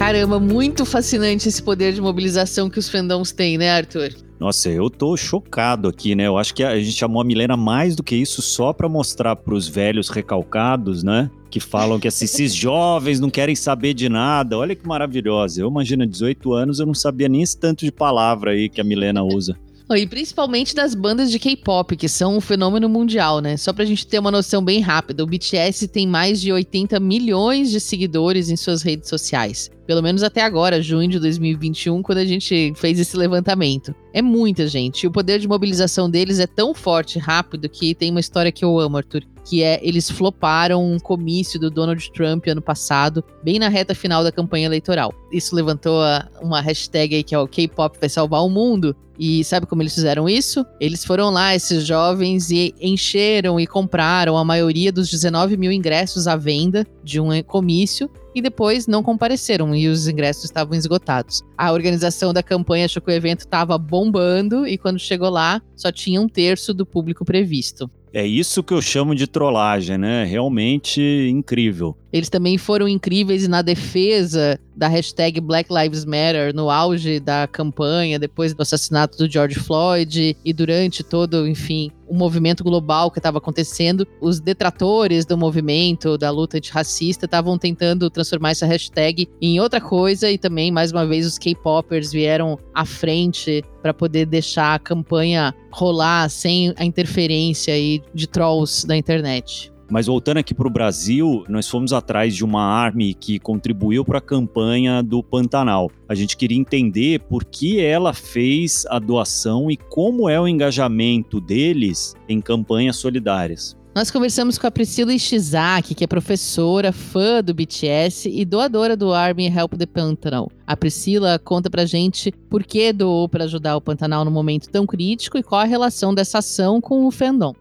Caramba, 0.01 0.39
muito 0.39 0.83
fascinante 0.83 1.47
esse 1.47 1.61
poder 1.61 1.93
de 1.93 2.01
mobilização 2.01 2.71
que 2.71 2.79
os 2.79 2.89
fandoms 2.89 3.31
têm, 3.31 3.59
né, 3.59 3.69
Arthur? 3.69 4.30
Nossa, 4.41 4.69
eu 4.69 4.89
tô 4.89 5.15
chocado 5.15 5.88
aqui, 5.88 6.15
né? 6.15 6.25
Eu 6.25 6.36
acho 6.36 6.56
que 6.56 6.63
a 6.63 6.75
gente 6.80 6.93
chamou 6.93 7.21
a 7.21 7.23
Milena 7.23 7.56
mais 7.56 7.95
do 7.95 8.01
que 8.01 8.15
isso 8.15 8.41
só 8.41 8.73
para 8.73 8.89
mostrar 8.89 9.36
para 9.36 9.54
os 9.54 9.67
velhos 9.67 10.10
recalcados, 10.10 11.04
né? 11.04 11.30
Que 11.51 11.60
falam 11.60 11.99
que 11.99 12.08
assim, 12.08 12.25
esses 12.25 12.51
jovens 12.58 13.19
não 13.19 13.30
querem 13.30 13.56
saber 13.56 13.93
de 13.93 14.10
nada. 14.10 14.58
Olha 14.58 14.75
que 14.75 14.88
maravilhosa. 14.88 15.62
Eu 15.62 15.69
imagino, 15.69 16.08
18 16.08 16.54
anos, 16.54 16.80
eu 16.80 16.88
não 16.88 16.95
sabia 16.95 17.30
nem 17.30 17.43
esse 17.43 17.56
tanto 17.56 17.86
de 17.86 17.91
palavra 17.91 18.49
aí 18.49 18.67
que 18.67 18.82
a 18.82 18.84
Milena 18.84 19.21
usa. 19.21 19.56
E 19.95 20.08
principalmente 20.08 20.73
das 20.73 20.95
bandas 20.95 21.30
de 21.30 21.38
K-pop, 21.38 21.95
que 21.95 22.10
são 22.10 22.38
um 22.38 22.41
fenômeno 22.41 22.89
mundial, 22.89 23.41
né? 23.41 23.58
Só 23.58 23.71
pra 23.71 23.86
gente 23.86 24.08
ter 24.08 24.17
uma 24.17 24.32
noção 24.32 24.63
bem 24.63 24.80
rápida, 24.80 25.23
o 25.23 25.27
BTS 25.27 25.88
tem 25.88 26.08
mais 26.08 26.41
de 26.41 26.51
80 26.51 26.99
milhões 26.99 27.69
de 27.69 27.80
seguidores 27.80 28.49
em 28.49 28.56
suas 28.56 28.82
redes 28.82 29.08
sociais. 29.08 29.69
Pelo 29.91 30.01
menos 30.01 30.23
até 30.23 30.41
agora, 30.41 30.82
junho 30.82 31.10
de 31.10 31.19
2021, 31.19 32.01
quando 32.01 32.19
a 32.19 32.25
gente 32.25 32.71
fez 32.77 32.97
esse 32.97 33.17
levantamento. 33.17 33.93
É 34.13 34.21
muita 34.21 34.65
gente. 34.65 35.06
O 35.06 35.12
poder 35.12 35.38
de 35.38 35.49
mobilização 35.49 36.10
deles 36.10 36.39
é 36.39 36.47
tão 36.47 36.73
forte 36.73 37.17
e 37.17 37.19
rápido 37.19 37.67
que 37.67 37.93
tem 37.93 38.10
uma 38.10 38.21
história 38.21 38.54
que 38.54 38.63
eu 38.63 38.80
amo, 38.80 38.95
Arthur. 38.95 39.23
Que 39.43 39.62
é 39.62 39.82
eles 39.84 40.10
floparam 40.10 40.82
um 40.82 40.97
comício 40.97 41.60
do 41.60 41.69
Donald 41.69 42.10
Trump 42.13 42.47
ano 42.47 42.62
passado, 42.62 43.21
bem 43.43 43.60
na 43.60 43.67
reta 43.67 43.93
final 43.93 44.23
da 44.23 44.32
campanha 44.32 44.65
eleitoral. 44.65 45.13
Isso 45.30 45.54
levantou 45.54 45.99
uma 46.41 46.62
hashtag 46.62 47.15
aí 47.15 47.23
que 47.23 47.36
é 47.36 47.39
o 47.39 47.45
K-pop 47.45 47.97
vai 47.99 48.08
salvar 48.08 48.45
o 48.45 48.49
mundo. 48.49 48.95
E 49.19 49.43
sabe 49.43 49.65
como 49.65 49.82
eles 49.82 49.93
fizeram 49.93 50.30
isso? 50.30 50.65
Eles 50.80 51.04
foram 51.04 51.32
lá, 51.32 51.54
esses 51.54 51.86
jovens, 51.86 52.49
e 52.49 52.73
encheram 52.80 53.60
e 53.60 53.67
compraram 53.67 54.38
a 54.38 54.45
maioria 54.45 54.89
dos 54.89 55.12
19 55.12 55.58
mil 55.58 55.71
ingressos 55.71 56.27
à 56.27 56.38
venda 56.38 56.88
de 57.04 57.19
um 57.19 57.43
comício 57.43 58.10
e 58.33 58.41
depois 58.41 58.87
não 58.87 59.03
compareceram 59.03 59.75
e 59.75 59.87
os 59.87 60.07
ingressos 60.07 60.45
estavam 60.45 60.77
esgotados. 60.77 61.41
A 61.57 61.71
organização 61.71 62.33
da 62.33 62.43
campanha 62.43 62.85
achou 62.85 63.01
que 63.01 63.11
o 63.11 63.13
evento 63.13 63.41
estava 63.41 63.77
bombando 63.77 64.67
e 64.67 64.77
quando 64.77 64.99
chegou 64.99 65.29
lá 65.29 65.61
só 65.75 65.91
tinha 65.91 66.21
um 66.21 66.27
terço 66.27 66.73
do 66.73 66.85
público 66.85 67.25
previsto. 67.25 67.89
É 68.13 68.27
isso 68.27 68.61
que 68.61 68.73
eu 68.73 68.81
chamo 68.81 69.15
de 69.15 69.25
trollagem, 69.25 69.97
né? 69.97 70.25
Realmente 70.25 71.01
incrível. 71.31 71.95
Eles 72.11 72.29
também 72.29 72.57
foram 72.57 72.87
incríveis 72.87 73.47
na 73.47 73.61
defesa 73.61 74.59
da 74.75 74.88
hashtag 74.88 75.39
Black 75.39 75.69
Lives 75.71 76.05
Matter 76.05 76.53
no 76.53 76.69
auge 76.69 77.19
da 77.19 77.47
campanha, 77.47 78.17
depois 78.17 78.53
do 78.53 78.62
assassinato 78.62 79.17
do 79.17 79.31
George 79.31 79.60
Floyd 79.60 80.36
e 80.43 80.53
durante 80.53 81.03
todo, 81.03 81.47
enfim, 81.47 81.91
o 82.07 82.13
movimento 82.13 82.63
global 82.63 83.10
que 83.10 83.19
estava 83.19 83.38
acontecendo. 83.38 84.05
Os 84.19 84.39
detratores 84.39 85.25
do 85.25 85.38
movimento, 85.38 86.17
da 86.17 86.29
luta 86.29 86.57
antirracista, 86.57 87.25
estavam 87.25 87.57
tentando 87.57 88.10
transformar 88.10 88.51
essa 88.51 88.65
hashtag 88.65 89.27
em 89.41 89.60
outra 89.60 89.79
coisa 89.79 90.29
e 90.29 90.38
também, 90.38 90.71
mais 90.71 90.91
uma 90.91 91.05
vez, 91.05 91.25
os 91.25 91.38
K-popers 91.38 92.12
vieram 92.12 92.60
à 92.73 92.86
frente 92.86 93.63
para 93.81 93.93
poder 93.93 94.25
deixar 94.25 94.75
a 94.75 94.79
campanha 94.79 95.55
rolar 95.71 96.29
sem 96.29 96.73
a 96.75 96.84
interferência 96.84 97.73
aí 97.73 98.01
de 98.13 98.27
trolls 98.27 98.86
da 98.86 98.95
internet. 98.97 99.70
Mas 99.91 100.06
voltando 100.06 100.38
aqui 100.38 100.54
para 100.54 100.65
o 100.65 100.71
Brasil, 100.71 101.43
nós 101.49 101.67
fomos 101.67 101.91
atrás 101.91 102.34
de 102.34 102.45
uma 102.45 102.63
arme 102.63 103.13
que 103.13 103.38
contribuiu 103.38 104.06
para 104.06 104.19
a 104.19 104.21
campanha 104.21 105.04
do 105.04 105.21
Pantanal. 105.21 105.91
A 106.08 106.15
gente 106.15 106.38
queria 106.38 106.58
entender 106.58 107.19
por 107.19 107.43
que 107.43 107.82
ela 107.82 108.13
fez 108.13 108.86
a 108.89 108.97
doação 108.99 109.69
e 109.69 109.75
como 109.75 110.30
é 110.30 110.39
o 110.39 110.47
engajamento 110.47 111.41
deles 111.41 112.15
em 112.30 112.39
campanhas 112.39 112.95
solidárias. 112.95 113.75
Nós 113.93 114.10
conversamos 114.10 114.58
com 114.58 114.65
a 114.65 114.71
Priscila 114.71 115.13
Ishizaki, 115.13 115.93
que 115.93 116.06
é 116.06 116.08
professora, 116.08 116.93
fã 116.93 117.43
do 117.43 117.54
BTS 117.54 118.30
e 118.30 118.45
doadora 118.45 118.95
do 118.95 119.12
Army 119.12 119.47
Help 119.47 119.73
the 119.73 119.86
Pantanal. 119.86 120.49
A 120.65 120.77
Priscila 120.77 121.38
conta 121.38 121.69
pra 121.69 121.84
gente 121.84 122.32
por 122.49 122.63
que 122.63 122.93
doou 122.93 123.27
para 123.27 123.43
ajudar 123.43 123.75
o 123.75 123.82
Pantanal 123.82 124.23
no 124.23 124.32
momento 124.32 124.69
tão 124.69 124.88
crítico 124.88 125.38
e 125.38 125.43
qual 125.43 125.60
a 125.60 125.65
relação 125.65 126.13
dessa 126.13 126.38
ação 126.38 126.80
com 126.80 127.06
o 127.06 127.12
fandom. 127.12 127.54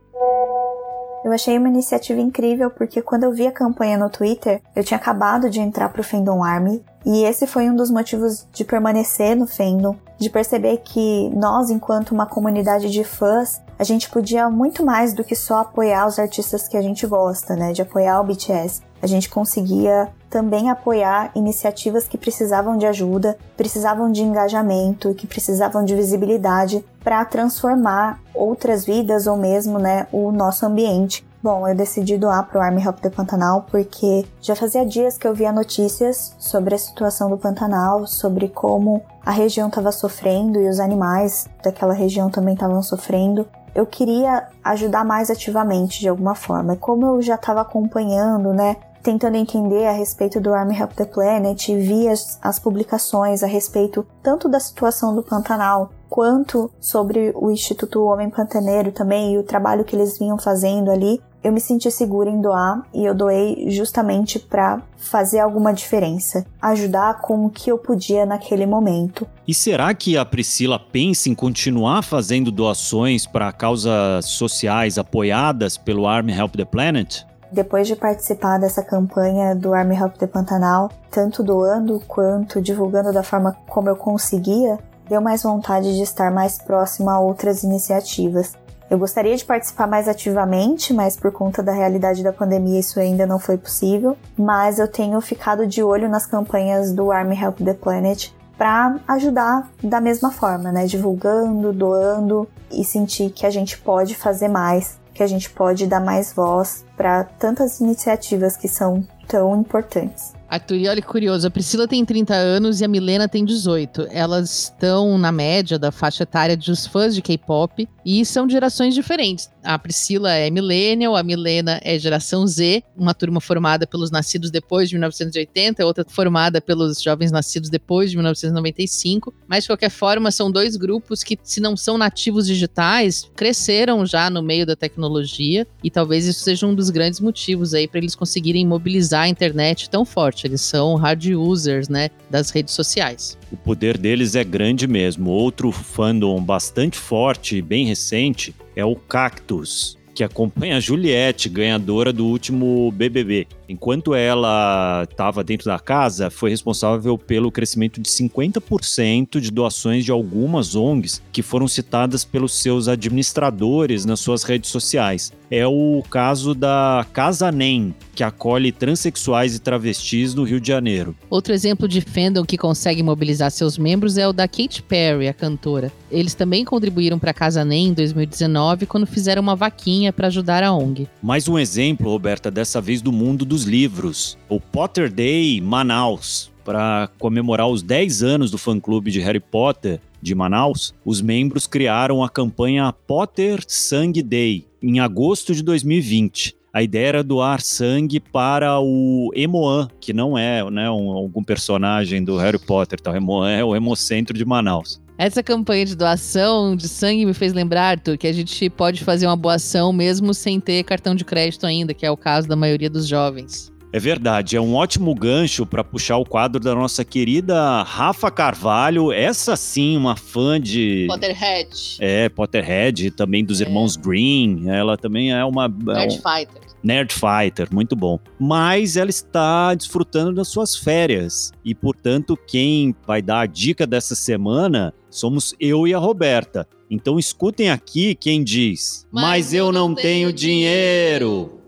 Eu 1.24 1.32
achei 1.32 1.58
uma 1.58 1.68
iniciativa 1.68 2.20
incrível 2.20 2.70
porque 2.70 3.02
quando 3.02 3.24
eu 3.24 3.32
vi 3.32 3.46
a 3.46 3.52
campanha 3.52 3.98
no 3.98 4.08
Twitter, 4.08 4.62
eu 4.74 4.82
tinha 4.82 4.98
acabado 4.98 5.50
de 5.50 5.60
entrar 5.60 5.90
pro 5.90 6.02
Fandom 6.02 6.42
Army 6.42 6.82
e 7.04 7.24
esse 7.24 7.46
foi 7.46 7.68
um 7.68 7.76
dos 7.76 7.90
motivos 7.90 8.46
de 8.52 8.64
permanecer 8.64 9.36
no 9.36 9.46
fandom, 9.46 9.96
de 10.18 10.28
perceber 10.30 10.78
que 10.78 11.30
nós, 11.30 11.70
enquanto 11.70 12.12
uma 12.12 12.26
comunidade 12.26 12.90
de 12.90 13.04
fãs, 13.04 13.60
a 13.80 13.82
gente 13.82 14.10
podia 14.10 14.50
muito 14.50 14.84
mais 14.84 15.14
do 15.14 15.24
que 15.24 15.34
só 15.34 15.60
apoiar 15.60 16.06
os 16.06 16.18
artistas 16.18 16.68
que 16.68 16.76
a 16.76 16.82
gente 16.82 17.06
gosta, 17.06 17.56
né? 17.56 17.72
De 17.72 17.80
apoiar 17.80 18.20
o 18.20 18.24
BTS. 18.24 18.82
A 19.00 19.06
gente 19.06 19.30
conseguia 19.30 20.12
também 20.28 20.68
apoiar 20.68 21.30
iniciativas 21.34 22.06
que 22.06 22.18
precisavam 22.18 22.76
de 22.76 22.84
ajuda, 22.84 23.38
precisavam 23.56 24.12
de 24.12 24.22
engajamento, 24.22 25.14
que 25.14 25.26
precisavam 25.26 25.82
de 25.82 25.94
visibilidade 25.94 26.84
para 27.02 27.24
transformar 27.24 28.20
outras 28.34 28.84
vidas 28.84 29.26
ou 29.26 29.38
mesmo, 29.38 29.78
né, 29.78 30.06
o 30.12 30.30
nosso 30.30 30.66
ambiente. 30.66 31.26
Bom, 31.42 31.66
eu 31.66 31.74
decidi 31.74 32.18
doar 32.18 32.46
para 32.46 32.58
o 32.58 32.62
Army 32.62 32.84
Help 32.84 33.00
do 33.00 33.10
Pantanal 33.10 33.64
porque 33.70 34.26
já 34.42 34.54
fazia 34.54 34.84
dias 34.84 35.16
que 35.16 35.26
eu 35.26 35.34
via 35.34 35.50
notícias 35.50 36.34
sobre 36.38 36.74
a 36.74 36.78
situação 36.78 37.30
do 37.30 37.38
Pantanal, 37.38 38.06
sobre 38.06 38.46
como 38.46 39.02
a 39.24 39.30
região 39.30 39.68
estava 39.68 39.90
sofrendo 39.90 40.60
e 40.60 40.68
os 40.68 40.78
animais 40.78 41.48
daquela 41.64 41.94
região 41.94 42.28
também 42.28 42.52
estavam 42.52 42.82
sofrendo. 42.82 43.48
Eu 43.74 43.86
queria 43.86 44.48
ajudar 44.64 45.04
mais 45.04 45.30
ativamente 45.30 46.00
de 46.00 46.08
alguma 46.08 46.34
forma. 46.34 46.74
E 46.74 46.76
como 46.76 47.06
eu 47.06 47.22
já 47.22 47.36
estava 47.36 47.60
acompanhando, 47.60 48.52
né, 48.52 48.76
tentando 49.02 49.36
entender 49.36 49.86
a 49.86 49.92
respeito 49.92 50.40
do 50.40 50.52
Army 50.52 50.78
Help 50.78 50.92
the 50.92 51.04
Planet, 51.04 51.68
vi 51.68 52.08
as, 52.08 52.38
as 52.42 52.58
publicações 52.58 53.42
a 53.42 53.46
respeito 53.46 54.06
tanto 54.22 54.48
da 54.48 54.60
situação 54.60 55.14
do 55.14 55.22
Pantanal 55.22 55.90
quanto 56.08 56.70
sobre 56.80 57.32
o 57.36 57.50
Instituto 57.50 58.04
Homem 58.04 58.28
Pantaneiro 58.28 58.90
também 58.90 59.34
e 59.34 59.38
o 59.38 59.44
trabalho 59.44 59.84
que 59.84 59.94
eles 59.94 60.18
vinham 60.18 60.36
fazendo 60.36 60.90
ali, 60.90 61.22
eu 61.42 61.52
me 61.52 61.60
senti 61.60 61.90
segura 61.90 62.28
em 62.28 62.40
doar 62.40 62.82
e 62.92 63.04
eu 63.04 63.14
doei 63.14 63.70
justamente 63.70 64.38
para 64.38 64.82
fazer 64.96 65.38
alguma 65.38 65.72
diferença, 65.72 66.44
ajudar 66.60 67.20
com 67.20 67.46
o 67.46 67.50
que 67.50 67.70
eu 67.70 67.78
podia 67.78 68.26
naquele 68.26 68.66
momento. 68.66 69.26
E 69.48 69.54
será 69.54 69.92
que 69.94 70.16
a 70.16 70.24
Priscila 70.24 70.78
pensa 70.78 71.28
em 71.28 71.34
continuar 71.34 72.02
fazendo 72.02 72.52
doações 72.52 73.26
para 73.26 73.52
causas 73.52 74.26
sociais 74.26 74.98
apoiadas 74.98 75.76
pelo 75.76 76.06
Army 76.06 76.32
Help 76.32 76.56
the 76.56 76.64
Planet? 76.64 77.24
Depois 77.50 77.88
de 77.88 77.96
participar 77.96 78.58
dessa 78.58 78.82
campanha 78.82 79.56
do 79.56 79.74
Army 79.74 79.96
Help 79.96 80.16
the 80.16 80.26
Pantanal, 80.26 80.88
tanto 81.10 81.42
doando 81.42 82.00
quanto 82.06 82.60
divulgando 82.60 83.12
da 83.12 83.24
forma 83.24 83.56
como 83.66 83.88
eu 83.88 83.96
conseguia, 83.96 84.78
deu 85.08 85.20
mais 85.20 85.42
vontade 85.42 85.96
de 85.96 86.02
estar 86.02 86.30
mais 86.30 86.58
próxima 86.58 87.14
a 87.14 87.20
outras 87.20 87.64
iniciativas. 87.64 88.52
Eu 88.90 88.98
gostaria 88.98 89.36
de 89.36 89.44
participar 89.44 89.86
mais 89.86 90.08
ativamente, 90.08 90.92
mas 90.92 91.16
por 91.16 91.30
conta 91.30 91.62
da 91.62 91.70
realidade 91.70 92.24
da 92.24 92.32
pandemia 92.32 92.80
isso 92.80 92.98
ainda 92.98 93.24
não 93.24 93.38
foi 93.38 93.56
possível. 93.56 94.16
Mas 94.36 94.80
eu 94.80 94.88
tenho 94.88 95.20
ficado 95.20 95.64
de 95.64 95.80
olho 95.80 96.08
nas 96.08 96.26
campanhas 96.26 96.92
do 96.92 97.12
Army 97.12 97.40
Help 97.40 97.60
the 97.60 97.72
Planet 97.72 98.32
para 98.58 98.96
ajudar 99.06 99.70
da 99.80 100.00
mesma 100.00 100.32
forma, 100.32 100.72
né? 100.72 100.86
Divulgando, 100.86 101.72
doando 101.72 102.48
e 102.68 102.84
sentir 102.84 103.30
que 103.30 103.46
a 103.46 103.50
gente 103.50 103.78
pode 103.78 104.16
fazer 104.16 104.48
mais, 104.48 104.98
que 105.14 105.22
a 105.22 105.26
gente 105.28 105.48
pode 105.50 105.86
dar 105.86 106.00
mais 106.00 106.32
voz 106.32 106.84
para 106.96 107.22
tantas 107.22 107.78
iniciativas 107.78 108.56
que 108.56 108.66
são 108.66 109.06
tão 109.28 109.60
importantes. 109.60 110.32
Arthur, 110.50 110.78
e 110.78 110.88
olha 110.88 111.00
que 111.00 111.06
curioso, 111.06 111.46
a 111.46 111.50
Priscila 111.50 111.86
tem 111.86 112.04
30 112.04 112.34
anos 112.34 112.80
e 112.80 112.84
a 112.84 112.88
Milena 112.88 113.28
tem 113.28 113.44
18. 113.44 114.08
Elas 114.10 114.64
estão 114.64 115.16
na 115.16 115.30
média 115.30 115.78
da 115.78 115.92
faixa 115.92 116.24
etária 116.24 116.56
dos 116.56 116.88
fãs 116.88 117.14
de 117.14 117.22
K-pop 117.22 117.88
e 118.04 118.24
são 118.24 118.48
gerações 118.48 118.92
diferentes. 118.92 119.48
A 119.62 119.78
Priscila 119.78 120.32
é 120.32 120.50
millennial, 120.50 121.14
a 121.14 121.22
Milena 121.22 121.80
é 121.84 121.96
geração 121.98 122.44
Z, 122.48 122.82
uma 122.96 123.14
turma 123.14 123.40
formada 123.40 123.86
pelos 123.86 124.10
nascidos 124.10 124.50
depois 124.50 124.88
de 124.88 124.96
1980, 124.96 125.86
outra 125.86 126.04
formada 126.08 126.60
pelos 126.60 127.00
jovens 127.00 127.30
nascidos 127.30 127.70
depois 127.70 128.10
de 128.10 128.16
1995. 128.16 129.32
Mas 129.46 129.64
de 129.64 129.68
qualquer 129.68 129.90
forma, 129.90 130.32
são 130.32 130.50
dois 130.50 130.76
grupos 130.76 131.22
que, 131.22 131.38
se 131.44 131.60
não 131.60 131.76
são 131.76 131.96
nativos 131.96 132.46
digitais, 132.46 133.30
cresceram 133.36 134.04
já 134.04 134.28
no 134.28 134.42
meio 134.42 134.66
da 134.66 134.74
tecnologia 134.74 135.64
e 135.84 135.90
talvez 135.90 136.26
isso 136.26 136.40
seja 136.40 136.66
um 136.66 136.74
dos 136.74 136.90
grandes 136.90 137.20
motivos 137.20 137.72
aí 137.72 137.86
para 137.86 137.98
eles 137.98 138.16
conseguirem 138.16 138.66
mobilizar 138.66 139.22
a 139.22 139.28
internet 139.28 139.88
tão 139.88 140.04
forte. 140.04 140.39
Eles 140.46 140.60
são 140.60 140.94
hard 140.94 141.26
users, 141.26 141.88
né, 141.88 142.10
das 142.28 142.50
redes 142.50 142.74
sociais. 142.74 143.38
O 143.50 143.56
poder 143.56 143.96
deles 143.98 144.34
é 144.34 144.44
grande 144.44 144.86
mesmo. 144.86 145.30
Outro 145.30 145.70
fandom 145.70 146.42
bastante 146.42 146.98
forte 146.98 147.56
e 147.56 147.62
bem 147.62 147.86
recente 147.86 148.54
é 148.74 148.84
o 148.84 148.96
Cactus, 148.96 149.98
que 150.14 150.24
acompanha 150.24 150.76
a 150.76 150.80
Juliette, 150.80 151.48
ganhadora 151.48 152.12
do 152.12 152.26
último 152.26 152.90
BBB. 152.92 153.46
Enquanto 153.70 154.16
ela 154.16 155.06
estava 155.08 155.44
dentro 155.44 155.66
da 155.66 155.78
casa, 155.78 156.28
foi 156.28 156.50
responsável 156.50 157.16
pelo 157.16 157.52
crescimento 157.52 158.00
de 158.00 158.10
50% 158.10 159.38
de 159.38 159.48
doações 159.48 160.04
de 160.04 160.10
algumas 160.10 160.74
ONGs 160.74 161.22
que 161.30 161.40
foram 161.40 161.68
citadas 161.68 162.24
pelos 162.24 162.52
seus 162.60 162.88
administradores 162.88 164.04
nas 164.04 164.18
suas 164.18 164.42
redes 164.42 164.70
sociais. 164.70 165.32
É 165.48 165.66
o 165.66 166.02
caso 166.10 166.52
da 166.52 167.06
Casa 167.12 167.50
NEM, 167.50 167.94
que 168.14 168.24
acolhe 168.24 168.70
transexuais 168.70 169.54
e 169.54 169.58
travestis 169.58 170.34
do 170.34 170.44
Rio 170.44 170.60
de 170.60 170.68
Janeiro. 170.68 171.16
Outro 171.28 171.52
exemplo 171.52 171.88
de 171.88 172.00
fandom 172.00 172.44
que 172.44 172.58
consegue 172.58 173.02
mobilizar 173.02 173.50
seus 173.50 173.78
membros 173.78 174.16
é 174.16 174.28
o 174.28 174.32
da 174.32 174.46
Katy 174.46 174.82
Perry, 174.82 175.26
a 175.26 175.34
cantora. 175.34 175.92
Eles 176.10 176.34
também 176.34 176.64
contribuíram 176.64 177.18
para 177.18 177.30
a 177.30 177.34
Casa 177.34 177.64
NEM 177.64 177.88
em 177.88 177.92
2019 177.92 178.86
quando 178.86 179.06
fizeram 179.06 179.42
uma 179.42 179.56
vaquinha 179.56 180.12
para 180.12 180.26
ajudar 180.26 180.62
a 180.62 180.72
ONG. 180.72 181.08
Mais 181.22 181.48
um 181.48 181.58
exemplo, 181.58 182.10
Roberta, 182.10 182.50
dessa 182.50 182.80
vez 182.80 183.02
do 183.02 183.10
mundo 183.10 183.44
dos 183.44 183.59
livros. 183.64 184.38
O 184.48 184.60
Potter 184.60 185.12
Day 185.12 185.60
Manaus. 185.60 186.50
Para 186.64 187.08
comemorar 187.18 187.68
os 187.68 187.82
10 187.82 188.22
anos 188.22 188.50
do 188.50 188.58
fã-clube 188.58 189.10
de 189.10 189.20
Harry 189.20 189.40
Potter 189.40 190.00
de 190.22 190.34
Manaus, 190.34 190.94
os 191.04 191.20
membros 191.20 191.66
criaram 191.66 192.22
a 192.22 192.28
campanha 192.28 192.92
Potter 192.92 193.64
Sangue 193.66 194.22
Day 194.22 194.66
em 194.82 195.00
agosto 195.00 195.54
de 195.54 195.62
2020. 195.62 196.54
A 196.72 196.82
ideia 196.82 197.08
era 197.08 197.24
doar 197.24 197.60
sangue 197.60 198.20
para 198.20 198.78
o 198.80 199.32
Emoan, 199.34 199.88
que 200.00 200.12
não 200.12 200.38
é 200.38 200.68
né, 200.70 200.88
um, 200.88 201.10
algum 201.10 201.42
personagem 201.42 202.22
do 202.22 202.36
Harry 202.36 202.58
Potter, 202.58 203.00
tá? 203.00 203.10
o 203.10 203.16
Emoan 203.16 203.50
é 203.50 203.64
o 203.64 203.74
Hemocentro 203.74 204.36
de 204.36 204.44
Manaus. 204.44 205.00
Essa 205.20 205.42
campanha 205.42 205.84
de 205.84 205.94
doação 205.94 206.74
de 206.74 206.88
sangue 206.88 207.26
me 207.26 207.34
fez 207.34 207.52
lembrar, 207.52 207.90
Arthur, 207.90 208.16
que 208.16 208.26
a 208.26 208.32
gente 208.32 208.70
pode 208.70 209.04
fazer 209.04 209.26
uma 209.26 209.36
boa 209.36 209.56
ação 209.56 209.92
mesmo 209.92 210.32
sem 210.32 210.58
ter 210.58 210.82
cartão 210.82 211.14
de 211.14 211.26
crédito 211.26 211.66
ainda, 211.66 211.92
que 211.92 212.06
é 212.06 212.10
o 212.10 212.16
caso 212.16 212.48
da 212.48 212.56
maioria 212.56 212.88
dos 212.88 213.06
jovens. 213.06 213.70
É 213.92 214.00
verdade, 214.00 214.56
é 214.56 214.60
um 214.62 214.74
ótimo 214.74 215.14
gancho 215.14 215.66
para 215.66 215.84
puxar 215.84 216.16
o 216.16 216.24
quadro 216.24 216.58
da 216.58 216.74
nossa 216.74 217.04
querida 217.04 217.82
Rafa 217.82 218.30
Carvalho, 218.30 219.12
essa 219.12 219.56
sim, 219.56 219.94
uma 219.94 220.16
fã 220.16 220.58
de. 220.58 221.04
Potterhead. 221.06 221.98
É, 222.00 222.30
Potterhead, 222.30 223.08
e 223.08 223.10
também 223.10 223.44
dos 223.44 223.60
é. 223.60 223.64
irmãos 223.64 223.96
Green. 223.96 224.70
Ela 224.70 224.96
também 224.96 225.34
é 225.34 225.44
uma. 225.44 225.68
Nerd 225.68 226.14
é 226.14 226.16
um... 226.16 226.22
Fighter. 226.22 226.69
Nerd 226.82 227.12
Fighter, 227.12 227.68
muito 227.72 227.94
bom. 227.94 228.18
Mas 228.38 228.96
ela 228.96 229.10
está 229.10 229.74
desfrutando 229.74 230.34
das 230.34 230.48
suas 230.48 230.76
férias. 230.76 231.52
E, 231.64 231.74
portanto, 231.74 232.38
quem 232.46 232.94
vai 233.06 233.20
dar 233.20 233.40
a 233.40 233.46
dica 233.46 233.86
dessa 233.86 234.14
semana 234.14 234.94
somos 235.10 235.54
eu 235.60 235.86
e 235.86 235.94
a 235.94 235.98
Roberta. 235.98 236.66
Então 236.90 237.18
escutem 237.18 237.70
aqui 237.70 238.14
quem 238.14 238.42
diz: 238.42 239.06
Mas, 239.12 239.22
Mas 239.22 239.54
eu, 239.54 239.66
eu 239.66 239.72
não 239.72 239.94
tenho 239.94 240.32
dinheiro. 240.32 241.28
dinheiro. 241.28 241.59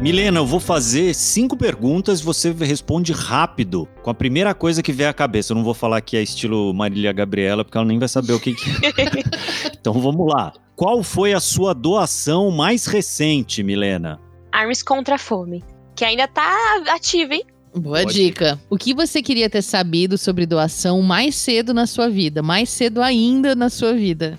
Milena, 0.00 0.38
eu 0.38 0.46
vou 0.46 0.58
fazer 0.58 1.14
cinco 1.14 1.58
perguntas, 1.58 2.22
você 2.22 2.52
responde 2.52 3.12
rápido, 3.12 3.86
com 4.02 4.08
a 4.08 4.14
primeira 4.14 4.54
coisa 4.54 4.82
que 4.82 4.92
vier 4.92 5.10
à 5.10 5.12
cabeça. 5.12 5.52
Eu 5.52 5.56
não 5.56 5.62
vou 5.62 5.74
falar 5.74 6.00
que 6.00 6.16
é 6.16 6.22
estilo 6.22 6.72
Marília 6.72 7.12
Gabriela, 7.12 7.62
porque 7.62 7.76
ela 7.76 7.86
nem 7.86 7.98
vai 7.98 8.08
saber 8.08 8.32
o 8.32 8.40
que, 8.40 8.54
que 8.54 8.70
é. 8.70 9.68
então 9.78 9.92
vamos 9.92 10.26
lá. 10.32 10.54
Qual 10.74 11.02
foi 11.02 11.34
a 11.34 11.40
sua 11.40 11.74
doação 11.74 12.50
mais 12.50 12.86
recente, 12.86 13.62
Milena? 13.62 14.18
Armes 14.50 14.82
contra 14.82 15.16
a 15.16 15.18
Fome, 15.18 15.62
que 15.94 16.02
ainda 16.02 16.26
tá 16.26 16.82
ativa, 16.88 17.34
hein? 17.34 17.44
Boa 17.76 18.02
Pode. 18.02 18.14
dica. 18.14 18.58
O 18.70 18.78
que 18.78 18.94
você 18.94 19.20
queria 19.20 19.50
ter 19.50 19.60
sabido 19.60 20.16
sobre 20.16 20.46
doação 20.46 21.02
mais 21.02 21.34
cedo 21.34 21.74
na 21.74 21.86
sua 21.86 22.08
vida? 22.08 22.42
Mais 22.42 22.70
cedo 22.70 23.02
ainda 23.02 23.54
na 23.54 23.68
sua 23.68 23.92
vida? 23.92 24.38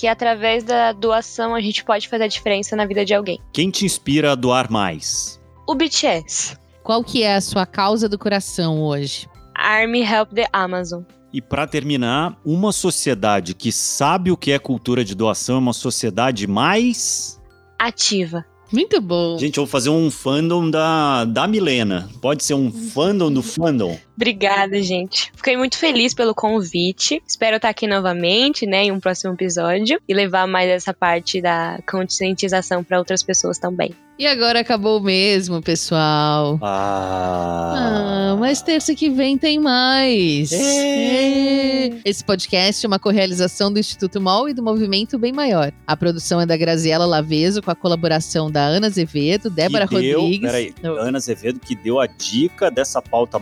Que 0.00 0.06
através 0.06 0.64
da 0.64 0.92
doação 0.92 1.54
a 1.54 1.60
gente 1.60 1.84
pode 1.84 2.08
fazer 2.08 2.24
a 2.24 2.26
diferença 2.26 2.74
na 2.74 2.86
vida 2.86 3.04
de 3.04 3.12
alguém. 3.12 3.38
Quem 3.52 3.70
te 3.70 3.84
inspira 3.84 4.32
a 4.32 4.34
doar 4.34 4.72
mais? 4.72 5.38
O 5.68 5.74
BTS. 5.74 6.56
Qual 6.82 7.04
que 7.04 7.22
é 7.22 7.34
a 7.34 7.40
sua 7.42 7.66
causa 7.66 8.08
do 8.08 8.18
coração 8.18 8.82
hoje? 8.82 9.28
Army 9.54 10.02
Help 10.02 10.32
the 10.32 10.48
Amazon. 10.54 11.02
E 11.30 11.42
para 11.42 11.66
terminar, 11.66 12.34
uma 12.46 12.72
sociedade 12.72 13.52
que 13.52 13.70
sabe 13.70 14.30
o 14.30 14.38
que 14.38 14.52
é 14.52 14.58
cultura 14.58 15.04
de 15.04 15.14
doação 15.14 15.56
é 15.56 15.58
uma 15.58 15.74
sociedade 15.74 16.46
mais 16.46 17.38
ativa. 17.78 18.42
Muito 18.72 19.00
bom. 19.02 19.36
Gente, 19.36 19.58
eu 19.58 19.64
vou 19.64 19.70
fazer 19.70 19.90
um 19.90 20.10
fandom 20.10 20.70
da, 20.70 21.26
da 21.26 21.46
Milena. 21.46 22.08
Pode 22.22 22.42
ser 22.42 22.54
um 22.54 22.72
fandom 22.72 23.30
do 23.30 23.42
fandom. 23.42 23.98
Obrigada, 24.20 24.82
gente. 24.82 25.32
Fiquei 25.34 25.56
muito 25.56 25.78
feliz 25.78 26.12
pelo 26.12 26.34
convite. 26.34 27.22
Espero 27.26 27.56
estar 27.56 27.70
aqui 27.70 27.86
novamente, 27.86 28.66
né, 28.66 28.84
em 28.84 28.92
um 28.92 29.00
próximo 29.00 29.32
episódio 29.32 29.98
e 30.06 30.12
levar 30.12 30.46
mais 30.46 30.68
essa 30.68 30.92
parte 30.92 31.40
da 31.40 31.80
conscientização 31.90 32.84
para 32.84 32.98
outras 32.98 33.22
pessoas 33.22 33.56
também. 33.56 33.94
E 34.20 34.26
agora 34.26 34.60
acabou 34.60 35.00
mesmo, 35.00 35.62
pessoal. 35.62 36.58
Ah, 36.60 38.34
ah 38.34 38.36
mas 38.38 38.60
terça 38.60 38.94
que 38.94 39.08
vem 39.08 39.38
tem 39.38 39.58
mais. 39.58 40.52
É. 40.52 41.90
Esse 42.04 42.22
podcast 42.22 42.84
é 42.84 42.86
uma 42.86 42.98
correalização 42.98 43.72
do 43.72 43.78
Instituto 43.78 44.20
MOL 44.20 44.50
e 44.50 44.52
do 44.52 44.62
Movimento 44.62 45.18
Bem 45.18 45.32
Maior. 45.32 45.72
A 45.86 45.96
produção 45.96 46.38
é 46.38 46.44
da 46.44 46.54
Graziela 46.54 47.06
Laveso, 47.06 47.62
com 47.62 47.70
a 47.70 47.74
colaboração 47.74 48.50
da 48.50 48.60
Ana 48.60 48.88
Azevedo, 48.88 49.48
Débora 49.48 49.88
que 49.88 49.98
deu, 49.98 50.20
Rodrigues. 50.20 50.50
Peraí, 50.50 50.74
Ana 50.82 51.16
Azevedo, 51.16 51.58
que 51.58 51.74
deu 51.74 51.98
a 51.98 52.06
dica 52.06 52.70
dessa 52.70 53.00
pauta 53.00 53.38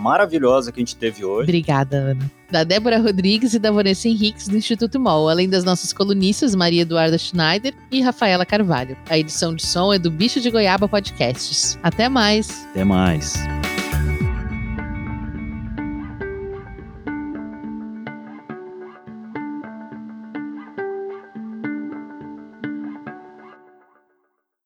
maravilhosa 0.68 0.72
que 0.72 0.80
a 0.80 0.84
gente 0.84 0.96
teve 0.96 1.24
hoje. 1.24 1.44
Obrigada, 1.44 1.96
Ana 1.96 2.30
da 2.50 2.64
Débora 2.64 2.98
Rodrigues 2.98 3.52
e 3.52 3.58
da 3.58 3.70
Vanessa 3.70 4.08
Henriques 4.08 4.48
do 4.48 4.56
Instituto 4.56 4.98
MOL, 4.98 5.28
além 5.28 5.50
das 5.50 5.64
nossas 5.64 5.92
colunistas 5.92 6.54
Maria 6.54 6.80
Eduarda 6.80 7.18
Schneider 7.18 7.74
e 7.90 8.00
Rafaela 8.00 8.46
Carvalho. 8.46 8.96
A 9.10 9.18
edição 9.18 9.54
de 9.54 9.66
som 9.66 9.92
é 9.92 9.98
do 9.98 10.10
Bicho 10.10 10.40
de 10.40 10.50
Goiaba 10.50 10.88
Podcasts. 10.88 11.78
Até 11.82 12.08
mais! 12.08 12.66
Até 12.70 12.84
mais! 12.84 13.34